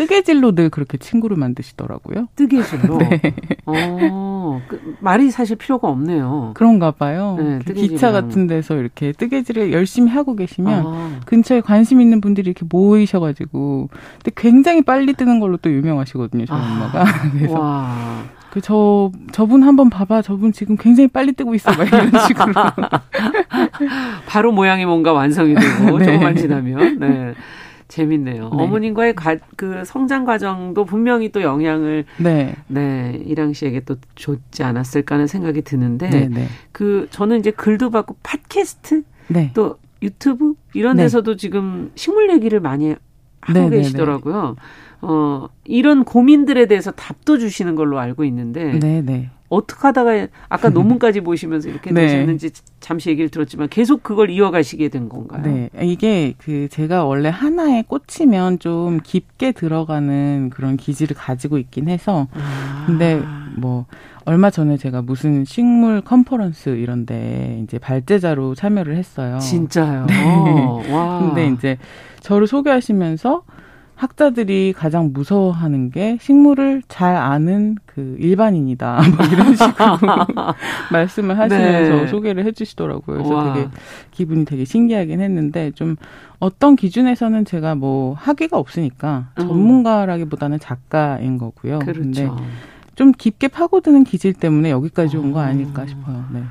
[0.00, 2.28] 뜨개질로 늘 그렇게 친구를 만드시더라고요.
[2.34, 2.96] 뜨개질로?
[3.04, 3.20] 네.
[3.66, 6.52] 어, 그 말이 사실 필요가 없네요.
[6.54, 7.36] 그런가 봐요.
[7.38, 11.20] 네, 그 기차 같은 데서 이렇게 뜨개질을 열심히 하고 계시면 아.
[11.26, 16.62] 근처에 관심 있는 분들이 이렇게 모이셔가지고 근데 굉장히 빨리 뜨는 걸로 또 유명하시거든요, 저희 아.
[16.62, 17.04] 엄마가.
[17.36, 18.22] 그래서 와.
[18.50, 20.22] 그, 저, 저분 한번 봐봐.
[20.22, 21.70] 저분 지금 굉장히 빨리 뜨고 있어.
[21.70, 22.52] 막 이런 식으로.
[24.26, 26.06] 바로 모양이 뭔가 완성이 되고, 네.
[26.06, 26.98] 조금만 지나면.
[26.98, 27.34] 네.
[27.90, 28.48] 재밌네요.
[28.48, 28.62] 네.
[28.64, 32.54] 어머님과의 가, 그 성장 과정도 분명히 또 영향을 네.
[32.68, 36.46] 네, 이랑 씨에게 또 줬지 않았을까 하는 생각이 드는데 네, 네.
[36.72, 39.50] 그 저는 이제 글도 받고 팟캐스트 네.
[39.54, 41.02] 또 유튜브 이런 네.
[41.02, 42.94] 데서도 지금 식물 얘기를 많이
[43.40, 44.56] 하고 계시더라고요.
[45.02, 48.72] 어, 이런 고민들에 대해서 답도 주시는 걸로 알고 있는데
[49.50, 52.06] 어떻게 하다가 아까 논문까지 보시면서 이렇게 네.
[52.06, 55.42] 되셨는지 잠시 얘기를 들었지만 계속 그걸 이어가시게 된 건가요?
[55.42, 55.68] 네.
[55.82, 62.84] 이게 그 제가 원래 하나에 꽂히면 좀 깊게 들어가는 그런 기질을 가지고 있긴 해서 아.
[62.86, 63.20] 근데
[63.56, 63.86] 뭐
[64.24, 69.38] 얼마 전에 제가 무슨 식물 컨퍼런스 이런데 이제 발제자로 참여를 했어요.
[69.38, 70.06] 진짜요?
[70.06, 70.92] 네.
[70.92, 71.18] 와.
[71.20, 71.76] 근데 이제
[72.20, 73.42] 저를 소개하시면서
[74.00, 78.96] 학자들이 가장 무서워하는 게 식물을 잘 아는 그 일반인이다.
[79.16, 79.98] 뭐 이런 식으로
[80.90, 82.06] 말씀을 하시면서 네.
[82.06, 83.18] 소개를 해주시더라고요.
[83.18, 83.52] 그래서 와.
[83.52, 83.68] 되게
[84.10, 85.96] 기분이 되게 신기하긴 했는데 좀
[86.38, 89.46] 어떤 기준에서는 제가 뭐 학위가 없으니까 음.
[89.46, 91.80] 전문가라기보다는 작가인 거고요.
[91.80, 92.00] 그렇죠.
[92.00, 92.30] 근데
[92.94, 96.24] 좀 깊게 파고드는 기질 때문에 여기까지 온 거 아닐까 싶어요.
[96.32, 96.42] 네.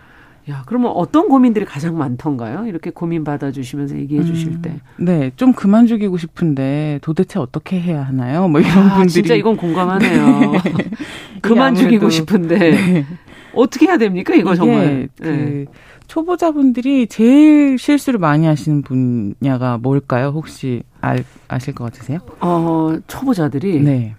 [0.50, 2.66] 야, 그러면 어떤 고민들이 가장 많던가요?
[2.66, 4.80] 이렇게 고민 받아주시면서 얘기해 주실 음, 때.
[4.98, 8.48] 네, 좀 그만 죽이고 싶은데 도대체 어떻게 해야 하나요?
[8.48, 9.10] 뭐 이런 아, 분들이.
[9.10, 10.52] 진짜 이건 공감하네요.
[10.52, 10.60] 네.
[11.42, 12.58] 그만 죽이고 싶은데.
[12.58, 13.06] 네.
[13.54, 14.34] 어떻게 해야 됩니까?
[14.36, 15.10] 이거 정말.
[15.22, 15.66] 그 네.
[16.08, 20.32] 초보자분들이 제일 실수를 많이 하시는 분야가 뭘까요?
[20.34, 22.20] 혹시 알, 아실 것 같으세요?
[22.42, 23.82] 어, 초보자들이.
[23.82, 24.16] 네.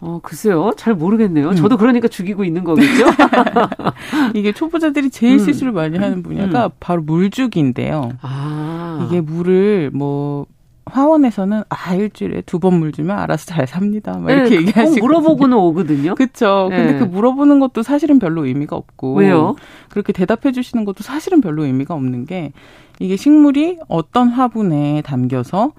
[0.00, 0.70] 어, 글쎄요.
[0.76, 1.50] 잘 모르겠네요.
[1.50, 1.54] 음.
[1.56, 3.04] 저도 그러니까 죽이고 있는 거겠죠?
[4.34, 5.38] 이게 초보자들이 제일 음.
[5.38, 6.70] 실수를 많이 하는 분야가 음.
[6.80, 8.10] 바로 물주기인데요.
[8.22, 9.04] 아.
[9.08, 10.46] 이게 물을 뭐,
[10.86, 14.16] 화원에서는 아 일주일에 두 번 물 주면 알아서 잘 삽니다.
[14.18, 16.14] 막 이렇게 네, 얘기하시고 물어보고는 오거든요.
[16.14, 16.68] 그렇죠.
[16.70, 16.76] 네.
[16.78, 19.54] 근데 그 물어보는 것도 사실은 별로 의미가 없고 왜요?
[19.90, 22.52] 그렇게 대답해 주시는 것도 사실은 별로 의미가 없는 게
[23.00, 25.72] 이게 식물이 어떤 화분에 담겨서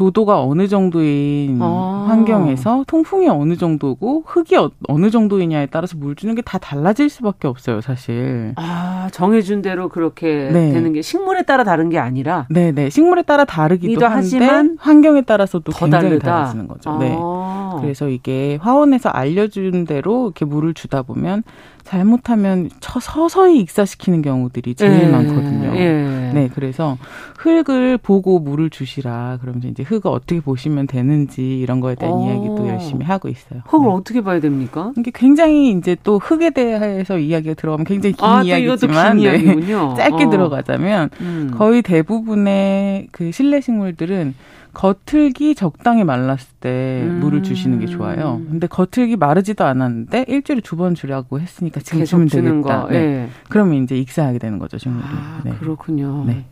[0.00, 2.04] 조도가 어느 정도인 아.
[2.06, 7.48] 환경에서 통풍이 어느 정도고 흙이 어, 느 정도이냐에 따라서 물 주는 게 다 달라질 수밖에
[7.48, 8.52] 없어요, 사실.
[8.56, 10.72] 아, 정해준 대로 그렇게 네.
[10.72, 12.90] 되는 게 식물에 따라 다른 게 아니라 네, 네.
[12.90, 16.24] 식물에 따라 다르기도 하지만 환경에 따라서도 굉장히 다르다.
[16.30, 16.98] 달라지는 거죠.
[16.98, 17.16] 네.
[17.18, 17.72] 아.
[17.76, 17.80] 네.
[17.80, 21.42] 그래서 이게 화원에서 알려 준 대로 이렇게 물을 주다 보면
[21.86, 25.76] 잘못하면 서서히 익사시키는 경우들이 제일 예, 많거든요.
[25.76, 26.32] 예.
[26.34, 26.98] 네, 그래서
[27.38, 29.38] 흙을 보고 물을 주시라.
[29.40, 32.18] 그러면서 이제 흙을 어떻게 보시면 되는지 이런 거에 대한 오.
[32.18, 32.26] 어.
[32.26, 33.60] 이야기도 열심히 하고 있어요.
[33.66, 33.94] 흙을 네.
[33.94, 34.92] 어떻게 봐야 됩니까?
[34.98, 39.66] 이게 굉장히 이제 또 흙에 대해서 이야기가 들어가면 굉장히 긴 아, 이야기지만 긴 네.
[39.96, 40.30] 짧게 어.
[40.30, 41.52] 들어가자면 음.
[41.56, 44.34] 거의 대부분의 그 실내 식물들은
[44.76, 47.20] 겉흙이 적당히 말랐을 때 음.
[47.20, 48.42] 물을 주시는 게 좋아요.
[48.50, 52.86] 근데 겉흙이 마르지도 않았는데 일주일에 두 번 주라고 했으니까 지금 주면 되겠다.
[52.90, 52.98] 네.
[52.98, 53.28] 네.
[53.48, 55.04] 그러면 이제 익사하게 되는 거죠, 식물이.
[55.08, 55.52] 아, 네.
[55.58, 56.24] 그렇군요.
[56.26, 56.44] 네.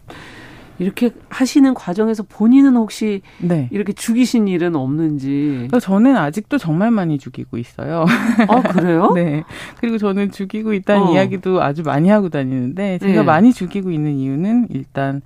[0.78, 3.68] 이렇게 하시는 과정에서 본인은 혹시 네.
[3.70, 5.68] 이렇게 죽이신 일은 없는지?
[5.80, 8.06] 저는 아직도 정말 많이 죽이고 있어요.
[8.48, 9.12] 아 그래요?
[9.14, 9.44] 네.
[9.78, 11.12] 그리고 저는 죽이고 있다는 어.
[11.12, 13.22] 이야기도 아주 많이 하고 다니는데 제가 네.
[13.22, 15.20] 많이 죽이고 있는 이유는 일단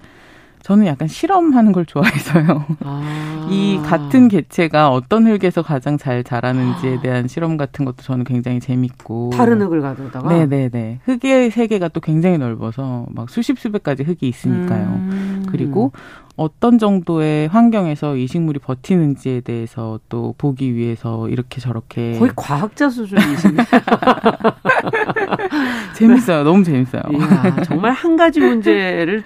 [0.62, 2.64] 저는 약간 실험하는 걸 좋아해서요.
[2.84, 3.44] 아.
[3.48, 9.30] 이 같은 개체가 어떤 흙에서 가장 잘 자라는지에 대한 실험 같은 것도 저는 굉장히 재밌고.
[9.34, 10.28] 다른 흙을 가져다가?
[10.28, 11.00] 네네네.
[11.04, 15.00] 흙의 세계가 또 굉장히 넓어서 막 수십 수백 가지 흙이 있으니까요.
[15.02, 15.42] 음.
[15.46, 15.92] 그리고
[16.36, 23.64] 어떤 정도의 환경에서 이 식물이 버티는지에 대해서 또 보기 위해서 이렇게 저렇게 거의 과학자 수준이시네.
[25.94, 26.44] 재밌어요.
[26.44, 27.02] 너무 재밌어요.
[27.10, 29.24] 이야, 정말 한 가지 문제를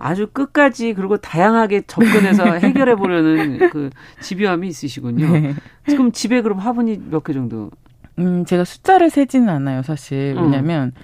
[0.00, 3.90] 아주 끝까지 그리고 다양하게 접근해서 해결해 보려는 그
[4.20, 5.28] 집요함이 있으시군요.
[5.30, 5.54] 네.
[5.86, 7.70] 지금 집에 그럼 화분이 몇 개 정도?
[8.18, 10.34] 음, 제가 숫자를 세지는 않아요, 사실.
[10.36, 11.02] 왜냐면 음.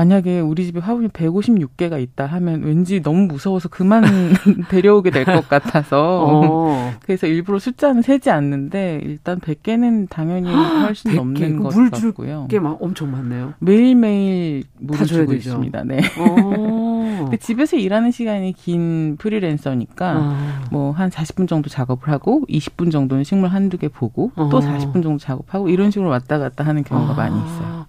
[0.00, 4.04] 만약에 우리 집에 화분이 156개가 있다 하면 왠지 너무 무서워서 그만
[4.68, 6.92] 데려오게 될 것 같아서 어.
[7.00, 11.16] 그래서 일부러 숫자는 세지 않는데 일단 100개는 당연히 훨씬 100개?
[11.16, 12.40] 넘는 것 같고요.
[12.40, 13.54] 물게 막 엄청 많네요.
[13.58, 15.36] 매일매일 물을 주고 되죠.
[15.48, 15.84] 있습니다.
[15.84, 16.00] 네.
[17.16, 20.64] 근데 집에서 일하는 시간이 긴 프리랜서니까 아.
[20.70, 24.50] 뭐한 40분 정도 작업을 하고 20분 정도는 식물 한두 개 보고 어.
[24.50, 27.16] 또 40분 정도 작업하고 이런 식으로 왔다 갔다 하는 경우가 아.
[27.16, 27.86] 많이 있어요.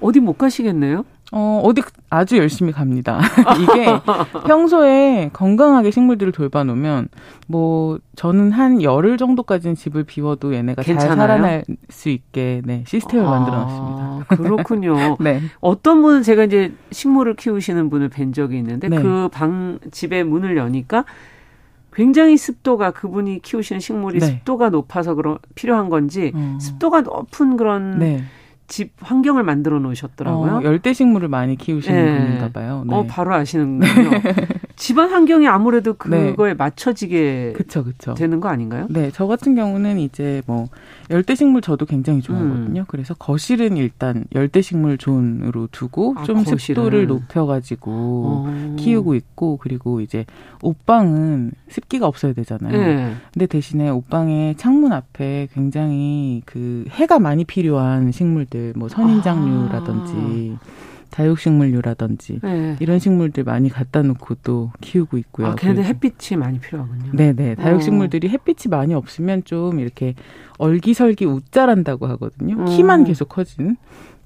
[0.00, 1.04] 어디 못 가시겠네요?
[1.32, 3.20] 어, 어디 아주 열심히 갑니다.
[3.62, 3.86] 이게
[4.46, 7.08] 평소에 건강하게 식물들을 돌봐 놓으면
[7.46, 11.08] 뭐 저는 한 열흘 정도까지는 집을 비워도 얘네가 괜찮아요?
[11.08, 14.36] 잘 살아날 수 있게 네, 시스템을 아, 만들어 놨습니다.
[14.36, 15.16] 그렇군요.
[15.20, 15.40] 네.
[15.60, 19.00] 어떤 분은 제가 이제 식물을 키우시는 분을 뵌 적이 있는데 네.
[19.00, 21.04] 그방 집에 문을 여니까
[21.92, 24.26] 굉장히 습도가 그분이 키우시는 식물이 네.
[24.26, 26.58] 습도가 높아서 그런 필요한 건지 어.
[26.60, 28.24] 습도가 높은 그런 네.
[28.70, 30.52] 집 환경을 만들어 놓으셨더라고요.
[30.52, 32.18] 어, 열대 식물을 많이 키우시는 네.
[32.24, 32.84] 분인가 봐요.
[32.86, 32.94] 네.
[32.94, 34.10] 어, 바로 아시는군요.
[34.80, 36.30] 집안 환경이 아무래도 네.
[36.30, 36.54] 그거에 네.
[36.54, 38.14] 맞춰지게 그쵸, 그쵸.
[38.14, 38.86] 되는 거 아닌가요?
[38.88, 40.68] 네, 저 같은 경우는 이제 뭐
[41.10, 42.80] 열대 식물 저도 굉장히 좋아하거든요.
[42.80, 42.84] 음.
[42.88, 46.58] 그래서 거실은 일단 열대 식물 존으로 두고 아, 좀 거실은.
[46.58, 47.90] 습도를 높여 가지고
[48.46, 48.76] 어.
[48.78, 50.24] 키우고 있고 그리고 이제
[50.62, 52.72] 옷방은 습기가 없어야 되잖아요.
[52.72, 53.14] 네.
[53.34, 60.79] 근데 대신에 옷방에 창문 앞에 굉장히 그 해가 많이 필요한 식물들 뭐 선인장류라든지 아.
[61.10, 62.76] 다육식물류라든지 네.
[62.80, 65.48] 이런 식물들 많이 갖다 놓고 또 키우고 있고요.
[65.48, 67.12] 아, 걔네들 햇빛이 많이 필요하군요.
[67.12, 67.56] 네네.
[67.56, 68.30] 다육식물들이 어.
[68.30, 70.14] 햇빛이 많이 없으면 좀 이렇게
[70.58, 72.56] 얼기설기 웃자란다고 하거든요.
[72.56, 72.64] 음.
[72.64, 73.76] 키만 계속 커지는.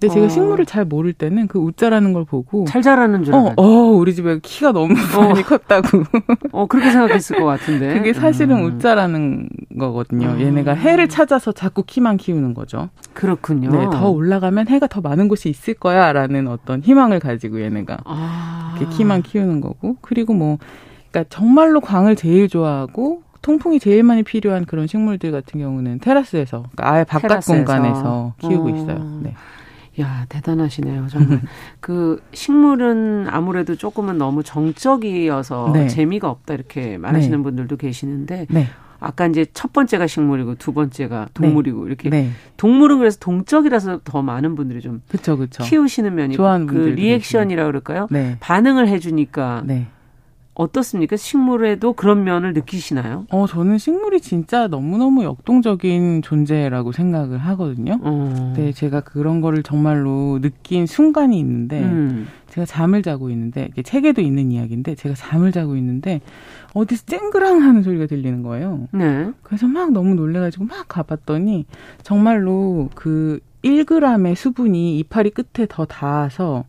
[0.04, 0.28] 근데 제가 어.
[0.28, 3.54] 식물을 잘 모를 때는 그 웃자라는 걸 보고 잘 자라는 줄 어, 알아요.
[3.56, 5.20] 어, 우리 집에 키가 너무 어.
[5.20, 6.04] 많이 컸다고.
[6.52, 7.94] 어, 그렇게 생각했을 것 같은데.
[7.94, 8.64] 그게 사실은 음.
[8.64, 9.48] 웃자라는
[9.78, 10.28] 거거든요.
[10.28, 10.40] 음.
[10.40, 12.90] 얘네가 해를 찾아서 자꾸 키만 키우는 거죠.
[13.14, 13.70] 그렇군요.
[13.70, 18.74] 네, 더 올라가면 해가 더 많은 곳이 있을 거야라는 어떤 희망을 가지고 얘네가 아.
[18.78, 19.96] 이렇게 키만 키우는 거고.
[20.00, 20.58] 그리고 뭐
[21.10, 26.90] 그러니까 정말로 광을 제일 좋아하고 통풍이 제일 많이 필요한 그런 식물들 같은 경우는 테라스에서 그러니까
[26.92, 27.52] 아예 바깥 테라스에서.
[27.64, 28.70] 공간에서 키우고 어.
[28.70, 29.20] 있어요.
[29.22, 29.34] 네.
[30.00, 31.40] 야 대단하시네요 정말
[31.80, 35.88] 그 식물은 아무래도 조금은 너무 정적이어서 네.
[35.88, 37.42] 재미가 없다 이렇게 말하시는 네.
[37.42, 38.66] 분들도 계시는데 네.
[39.00, 41.86] 아까 이제 첫 번째가 식물이고 두 번째가 동물이고 네.
[41.86, 42.30] 이렇게 네.
[42.56, 45.62] 동물은 그래서 동적이라서 더 많은 분들이 좀 그쵸, 그쵸.
[45.62, 46.36] 키우시는 면이
[46.66, 48.08] 그 리액션이라 그럴까요?
[48.10, 48.36] 네.
[48.40, 49.62] 반응을 해주니까
[50.54, 51.16] 어떻습니까?
[51.16, 53.26] 식물에도 그런 면을 느끼시나요?
[53.30, 57.98] 어, 저는 식물이 진짜 너무너무 역동적인 존재라고 생각을 하거든요.
[58.02, 58.52] 어.
[58.56, 62.28] 네, 제가 그런 거를 정말로 느낀 순간이 있는데, 음.
[62.48, 66.20] 제가 잠을 자고 있는데, 이게 책에도 있는 이야기인데, 제가 잠을 자고 있는데,
[66.72, 68.86] 어디서 쨍그랑 하는 소리가 들리는 거예요.
[68.92, 69.30] 네.
[69.42, 71.66] 그래서 막 너무 놀래가지고 막 가봤더니,
[72.02, 76.64] 정말로 그 1g의 수분이 이파리 끝에 더 닿아서,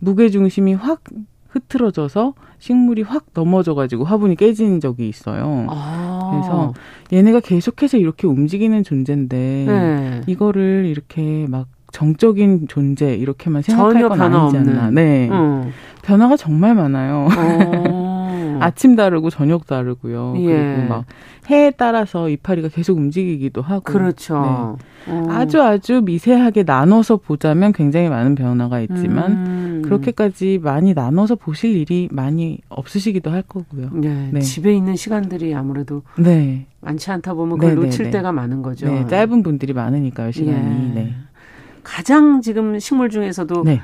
[0.00, 1.02] 무게중심이 확
[1.50, 5.66] 흐트러져서 식물이 확 넘어져가지고 화분이 깨진 적이 있어요.
[5.68, 6.30] 아.
[6.32, 6.72] 그래서
[7.12, 10.20] 얘네가 계속해서 이렇게 움직이는 존재인데 네.
[10.26, 14.90] 이거를 이렇게 막 정적인 존재 이렇게만 생각할 건 아니지 않나.
[14.90, 15.28] 네.
[15.30, 15.72] 음.
[16.02, 17.28] 변화가 정말 많아요.
[17.36, 18.06] 어.
[18.60, 20.34] 아침 다르고 저녁 다르고요.
[20.38, 20.74] 예.
[20.76, 21.04] 그리고 막
[21.50, 23.82] 해에 따라서 이파리가 계속 움직이기도 하고.
[23.82, 24.78] 그렇죠.
[25.06, 25.12] 네.
[25.12, 25.26] 어.
[25.30, 29.82] 아주 아주 미세하게 나눠서 보자면 굉장히 많은 변화가 있지만 음.
[29.84, 33.90] 그렇게까지 많이 나눠서 보실 일이 많이 없으시기도 할 거고요.
[33.92, 34.30] 네.
[34.32, 34.40] 네.
[34.40, 36.66] 집에 있는 시간들이 아무래도 네.
[36.80, 37.86] 많지 않다 보면 그걸 네네네.
[37.86, 38.18] 놓칠 네, 네.
[38.18, 38.86] 때가 많은 거죠.
[38.86, 40.90] 네, 짧은 분들이 많으니까요, 시간이.
[40.90, 40.94] 예.
[40.94, 41.14] 네.
[41.82, 43.80] 가장 지금 식물 중에서도 네.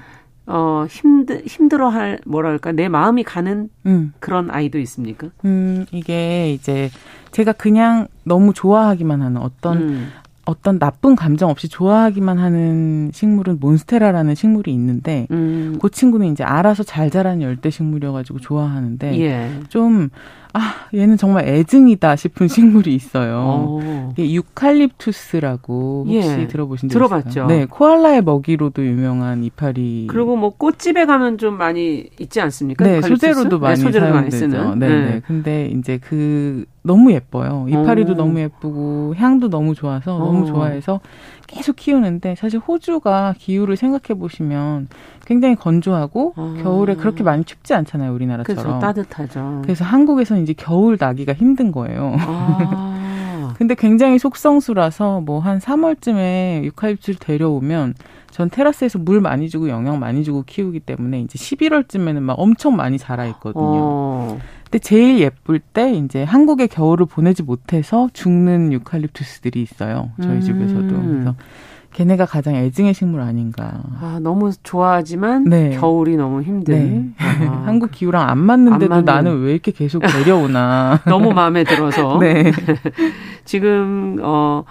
[0.47, 4.13] 어, 힘들, 힘들어 할, 뭐랄까, 내 마음이 가는 음.
[4.21, 5.29] 그런 아이도 있습니까?
[5.45, 6.91] 음, 이게 이제
[7.33, 10.09] 제가 그냥 너무 좋아하기만 하는 어떤, 음.
[10.45, 15.79] 어떤 나쁜 감정 없이 좋아하기만 하는 식물은 몬스테라라는 식물이 있는데, 음.
[15.83, 19.51] 그 친구는 이제 알아서 잘 자라는 열대 식물이어가지고 좋아하는데, 예.
[19.69, 20.11] 좀,
[20.57, 23.79] 아, 얘는 정말 애증이다 싶은 식물이 있어요.
[24.13, 26.47] 이게 유칼립투스라고 혹시 예.
[26.47, 27.29] 들어보신 적 들어봤죠.
[27.29, 27.47] 있어요?
[27.47, 30.07] 네, 코알라의 먹이로도 유명한 이파리.
[30.09, 32.85] 그리고 뭐 꽃집에 가면 좀 많이 있지 않습니까?
[32.85, 34.79] 네, 소재로도 많이 네, 소재로 많이 쓰는.
[34.79, 35.23] 네, 네, 네.
[35.27, 37.67] 근데 이제 그 너무 예뻐요.
[37.69, 38.17] 이파리도 오.
[38.17, 40.45] 너무 예쁘고 향도 너무 좋아서 너무 어.
[40.47, 41.01] 좋아해서
[41.47, 44.89] 계속 키우는데 사실 호주가 기후를 생각해 보시면
[45.25, 46.55] 굉장히 건조하고 어.
[46.63, 48.63] 겨울에 그렇게 많이 춥지 않잖아요, 우리나라처럼.
[48.63, 48.79] 그렇죠.
[48.81, 49.61] 따뜻하죠.
[49.63, 52.15] 그래서 한국에서는 이제 겨울 나기가 힘든 거예요.
[52.19, 53.55] 아.
[53.57, 57.95] 근데 굉장히 속성수라서 뭐 한 3월쯤에 유칼립투를 데려오면
[58.31, 62.99] 전 테라스에서 물 많이 주고 영양 많이 주고 키우기 때문에 이제 11월쯤에는 막 엄청 많이
[62.99, 63.63] 자라 있거든요.
[63.65, 64.39] 어.
[64.77, 70.11] 근데 제일 예쁠 때 이제 한국의 겨울을 보내지 못해서 죽는 유칼립투스들이 있어요.
[70.21, 70.41] 저희 음.
[70.43, 70.89] 집에서도.
[70.89, 71.35] 그래서
[71.95, 73.81] 걔네가 가장 애증의 식물 아닌가.
[73.99, 75.71] 아, 너무 좋아하지만 네.
[75.71, 77.15] 겨울이 너무 힘든.
[77.19, 77.25] 네.
[77.49, 77.63] 아.
[77.65, 79.31] 한국 기후랑 안 맞는데도 안 맞는.
[79.31, 81.01] 나는 왜 이렇게 계속 데려오나.
[81.09, 82.19] 너무 마음에 들어서.
[82.21, 82.53] 네.
[83.47, 84.63] 지금 어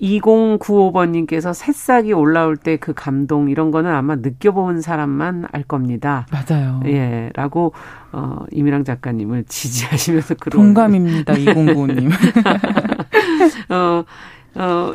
[0.00, 6.26] 2095번님께서 새싹이 올라올 때 그 감동 이런 거는 아마 느껴본 사람만 알 겁니다.
[6.30, 6.80] 맞아요.
[6.86, 7.72] 예, 라고
[8.12, 11.34] 어, 이미랑 작가님을 지지하시면서 그런 동감입니다.
[11.34, 12.10] 2095님.
[13.70, 14.04] 어,
[14.54, 14.94] 어,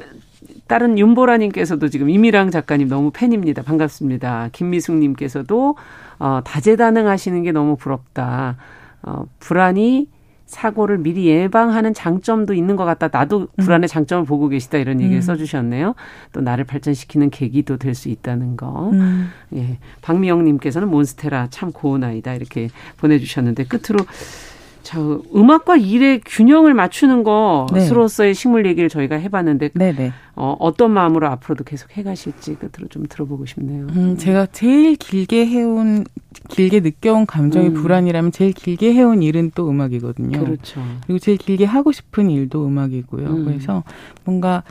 [0.68, 3.62] 다른 윤보라님께서도 지금 이미랑 작가님 너무 팬입니다.
[3.64, 4.50] 반갑습니다.
[4.54, 5.76] 김미숙님께서도
[6.20, 8.56] 어, 다재다능하시는 게 너무 부럽다.
[9.04, 10.08] 어, 불안이
[10.46, 13.10] 사고를 미리 예방하는 장점도 있는 것 같다.
[13.12, 13.64] 나도 음.
[13.64, 15.22] 불안의 장점을 보고 계시다 이런 얘기를 음.
[15.22, 15.96] 써주셨네요.
[16.32, 18.90] 또 나를 발전시키는 계기도 될 수 있다는 거.
[18.90, 19.30] 음.
[19.56, 24.04] 예, 박미영님께서는 몬스테라 참 고운 아이다 이렇게 보내주셨는데 끝으로
[24.84, 28.34] 저 음악과 일의 균형을 맞추는 것으로서의 네.
[28.34, 29.94] 식물 얘기를 저희가 해봤는데 네네.
[29.98, 30.14] 네.
[30.36, 33.88] 어, 어떤 마음으로 앞으로도 계속 해가실지 끝으로 좀 들어보고 싶네요.
[33.96, 36.04] 음, 제가 제일 길게 해온
[36.50, 37.74] 길게 느껴온 감정이 음.
[37.74, 40.44] 불안이라면 제일 길게 해온 일은 또 음악이거든요.
[40.44, 40.82] 그렇죠.
[41.06, 43.28] 그리고 제일 길게 하고 싶은 일도 음악이고요.
[43.28, 43.46] 음.
[43.46, 43.84] 그래서
[44.26, 44.64] 뭔가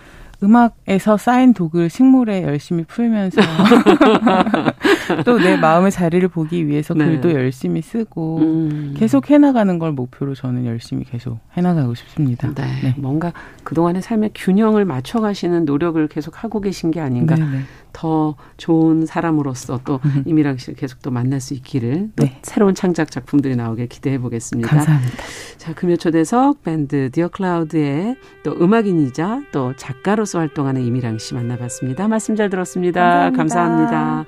[0.42, 3.40] 음악에서 쌓인 독을 식물에 열심히 풀면서
[5.24, 7.04] 또 내 마음의 자리를 보기 위해서 네.
[7.04, 8.94] 글도 열심히 쓰고 음.
[8.96, 12.48] 계속 해나가는 걸 목표로 저는 열심히 계속 해나가고 싶습니다.
[12.54, 12.64] 네.
[12.82, 12.94] 네.
[12.96, 13.32] 뭔가
[13.64, 17.34] 그동안의 삶의 균형을 맞춰가시는 노력을 계속 하고 계신 게 아닌가.
[17.34, 17.60] 네네.
[17.92, 18.00] 네.
[18.00, 20.24] 더 좋은 사람으로서 또 음.
[20.26, 22.38] 이미랑 씨를 계속 또 만날 수 있기를 또 네.
[22.42, 24.68] 새로운 창작 작품들이 나오길 기대해 보겠습니다.
[24.68, 25.16] 감사합니다.
[25.58, 32.08] 자, 금요 초대석 밴드 디어 클라우드의 또 음악인이자 또 작가로서 활동하는 이미랑 씨 만나봤습니다.
[32.08, 33.30] 말씀 잘 들었습니다.
[33.30, 33.36] 감사합니다.
[33.36, 34.24] 감사합니다.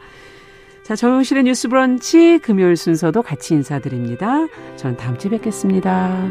[0.84, 4.46] 자, 정용실의 뉴스 브런치 금요일 순서도 같이 인사드립니다.
[4.76, 6.28] 저는 다음 주에 뵙겠습니다.